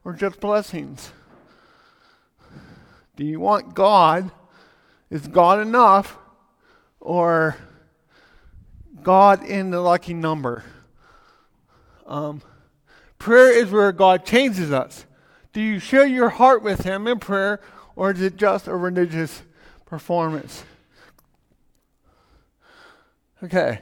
or 0.04 0.14
just 0.14 0.40
blessings? 0.40 1.12
Do 3.16 3.26
you 3.26 3.40
want 3.40 3.74
God? 3.76 4.32
Is 5.10 5.28
God 5.28 5.60
enough? 5.60 6.18
Or 7.02 7.58
God 9.04 9.44
in 9.44 9.72
the 9.72 9.82
lucky 9.82 10.14
number? 10.14 10.64
Um, 12.06 12.42
prayer 13.18 13.52
is 13.52 13.72
where 13.72 13.92
God 13.92 14.26
changes 14.26 14.72
us. 14.72 15.06
Do 15.54 15.62
you 15.62 15.80
share 15.80 16.06
your 16.06 16.30
heart 16.30 16.62
with 16.62 16.84
Him 16.84 17.08
in 17.08 17.20
prayer, 17.20 17.60
or 17.96 18.12
is 18.12 18.22
it 18.22 18.36
just 18.36 18.68
a 18.68 18.76
religious 18.76 19.44
performance? 19.86 20.64
Okay. 23.44 23.82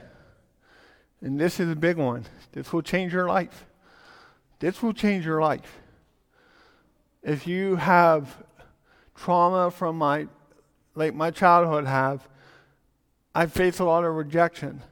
And 1.20 1.38
this 1.38 1.58
is 1.58 1.70
a 1.70 1.76
big 1.76 1.96
one. 1.96 2.24
This 2.52 2.72
will 2.72 2.82
change 2.82 3.12
your 3.12 3.26
life. 3.26 3.66
This 4.60 4.82
will 4.82 4.92
change 4.92 5.26
your 5.26 5.40
life. 5.40 5.80
If 7.22 7.46
you 7.46 7.76
have 7.76 8.36
trauma 9.14 9.70
from 9.70 9.98
my 9.98 10.28
like 10.94 11.14
my 11.14 11.30
childhood 11.30 11.86
have, 11.86 12.28
I 13.34 13.46
face 13.46 13.78
a 13.78 13.84
lot 13.84 14.04
of 14.04 14.14
rejection. 14.14 14.82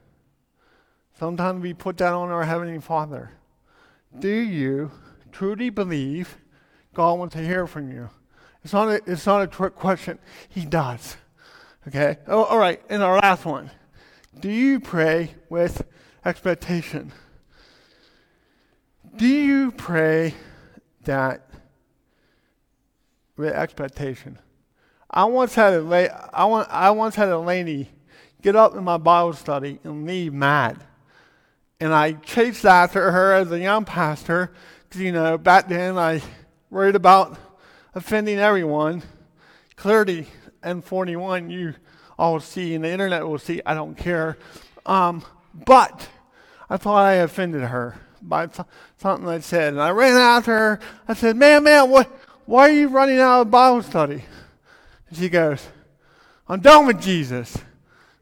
Sometimes 1.19 1.61
we 1.61 1.73
put 1.73 1.97
that 1.97 2.13
on 2.13 2.29
our 2.29 2.43
Heavenly 2.43 2.79
Father. 2.79 3.31
Do 4.17 4.29
you 4.29 4.91
truly 5.31 5.69
believe 5.69 6.37
God 6.97 7.19
wants 7.19 7.35
to 7.35 7.45
hear 7.45 7.67
from 7.67 7.91
you? 7.91 8.09
It's 8.63 8.73
not 8.73 8.89
a, 8.89 8.99
it's 9.05 9.27
not 9.27 9.43
a 9.43 9.47
trick 9.47 9.75
question. 9.75 10.17
He 10.49 10.65
does. 10.65 11.15
Okay? 11.87 12.17
Oh, 12.25 12.45
all 12.45 12.57
right. 12.57 12.81
And 12.89 13.03
our 13.03 13.19
last 13.19 13.45
one. 13.45 13.69
Do 14.39 14.49
you 14.49 14.79
pray 14.79 15.35
with 15.47 15.85
expectation? 16.25 17.13
Do 19.15 19.27
you 19.27 19.69
pray 19.69 20.33
that 21.03 21.47
with 23.37 23.53
expectation? 23.53 24.39
I 25.07 25.25
once 25.25 25.53
had 25.53 25.75
a 25.75 25.81
la- 25.81 26.29
I, 26.33 26.45
want, 26.45 26.67
I 26.71 26.89
once 26.89 27.13
had 27.13 27.29
a 27.29 27.37
lady 27.37 27.89
get 28.41 28.55
up 28.55 28.75
in 28.75 28.83
my 28.83 28.97
Bible 28.97 29.33
study 29.33 29.77
and 29.83 30.07
leave 30.07 30.33
mad. 30.33 30.79
And 31.79 31.93
I 31.93 32.13
chased 32.13 32.65
after 32.65 33.11
her 33.11 33.33
as 33.33 33.51
a 33.51 33.59
young 33.59 33.85
pastor 33.85 34.51
because, 34.89 35.01
you 35.01 35.11
know, 35.11 35.37
back 35.37 35.67
then 35.67 35.99
I 35.99 36.23
worried 36.69 36.95
about 36.95 37.37
offending 37.93 38.39
everyone. 38.39 39.03
Clearly, 39.75 40.27
N41, 40.63 41.51
you 41.51 41.75
all 42.17 42.39
see, 42.39 42.75
and 42.75 42.83
the 42.83 42.89
internet 42.89 43.27
will 43.27 43.37
see, 43.37 43.61
I 43.65 43.73
don't 43.73 43.95
care. 43.95 44.37
Um, 44.85 45.23
but 45.53 46.09
I 46.69 46.77
thought 46.77 47.05
I 47.05 47.13
offended 47.13 47.61
her 47.63 47.99
by 48.21 48.47
th- 48.47 48.67
something 48.97 49.27
I 49.27 49.39
said. 49.39 49.73
And 49.73 49.81
I 49.81 49.91
ran 49.91 50.15
after 50.15 50.51
her. 50.51 50.79
I 51.07 51.13
said, 51.13 51.37
Man, 51.37 51.63
man, 51.63 51.89
what, 51.89 52.07
why 52.45 52.69
are 52.69 52.73
you 52.73 52.87
running 52.87 53.19
out 53.19 53.41
of 53.41 53.51
Bible 53.51 53.83
study? 53.83 54.23
And 55.09 55.17
she 55.17 55.29
goes, 55.29 55.67
I'm 56.47 56.59
done 56.59 56.87
with 56.87 57.01
Jesus. 57.01 57.57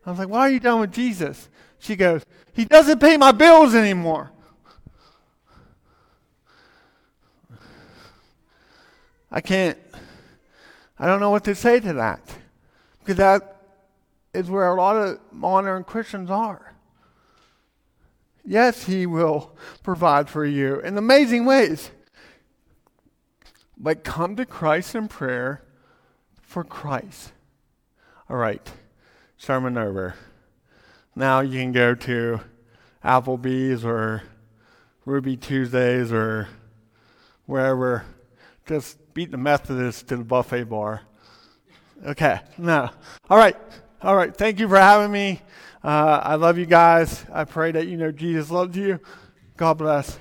I 0.05 0.09
was 0.09 0.19
like, 0.19 0.29
Why 0.29 0.41
are 0.41 0.49
you 0.49 0.59
done 0.59 0.81
with 0.81 0.91
Jesus? 0.91 1.49
She 1.79 1.95
goes, 1.95 2.25
He 2.53 2.65
doesn't 2.65 2.99
pay 2.99 3.17
my 3.17 3.31
bills 3.31 3.73
anymore. 3.73 4.31
I 9.35 9.41
can't, 9.41 9.77
I 10.97 11.05
don't 11.05 11.19
know 11.19 11.29
what 11.29 11.43
to 11.43 11.55
say 11.55 11.81
to 11.81 11.93
that. 11.93 12.21
Because 12.99 13.17
that 13.17 13.61
is 14.33 14.49
where 14.49 14.69
a 14.69 14.75
lot 14.75 14.95
of 14.95 15.19
modern 15.31 15.83
Christians 15.83 16.31
are. 16.31 16.73
Yes, 18.45 18.85
He 18.85 19.05
will 19.05 19.55
provide 19.83 20.29
for 20.29 20.45
you 20.45 20.79
in 20.79 20.97
amazing 20.97 21.45
ways. 21.45 21.91
But 23.77 24.05
come 24.05 24.37
to 24.37 24.45
Christ 24.45 24.95
in 24.95 25.09
prayer 25.09 25.61
for 26.41 26.63
Christ. 26.63 27.33
All 28.29 28.37
right. 28.37 28.71
sermon 29.37 29.77
over. 29.77 30.15
Now 31.13 31.41
you 31.41 31.59
can 31.59 31.73
go 31.73 31.93
to 31.93 32.39
Applebee's 33.03 33.83
or 33.83 34.23
Ruby 35.03 35.35
Tuesdays 35.35 36.11
or 36.11 36.47
wherever. 37.45 38.05
Just 38.65 38.97
beat 39.15 39.31
the 39.31 39.37
Methodists 39.37 40.03
to 40.03 40.17
the 40.17 40.23
buffet 40.25 40.65
bar. 40.65 41.01
Okay, 42.05 42.37
no. 42.57 42.89
All 43.29 43.37
right, 43.37 43.55
all 44.01 44.15
right. 44.15 44.35
Thank 44.35 44.59
you 44.59 44.67
for 44.67 44.77
having 44.77 45.09
me. 45.09 45.41
Uh, 45.81 46.19
I 46.21 46.35
love 46.35 46.57
you 46.57 46.65
guys. 46.65 47.25
I 47.31 47.45
pray 47.45 47.71
that 47.71 47.87
you 47.87 47.95
know 47.95 48.11
Jesus 48.11 48.51
loves 48.51 48.75
you. 48.75 48.99
God 49.55 49.75
bless. 49.75 50.19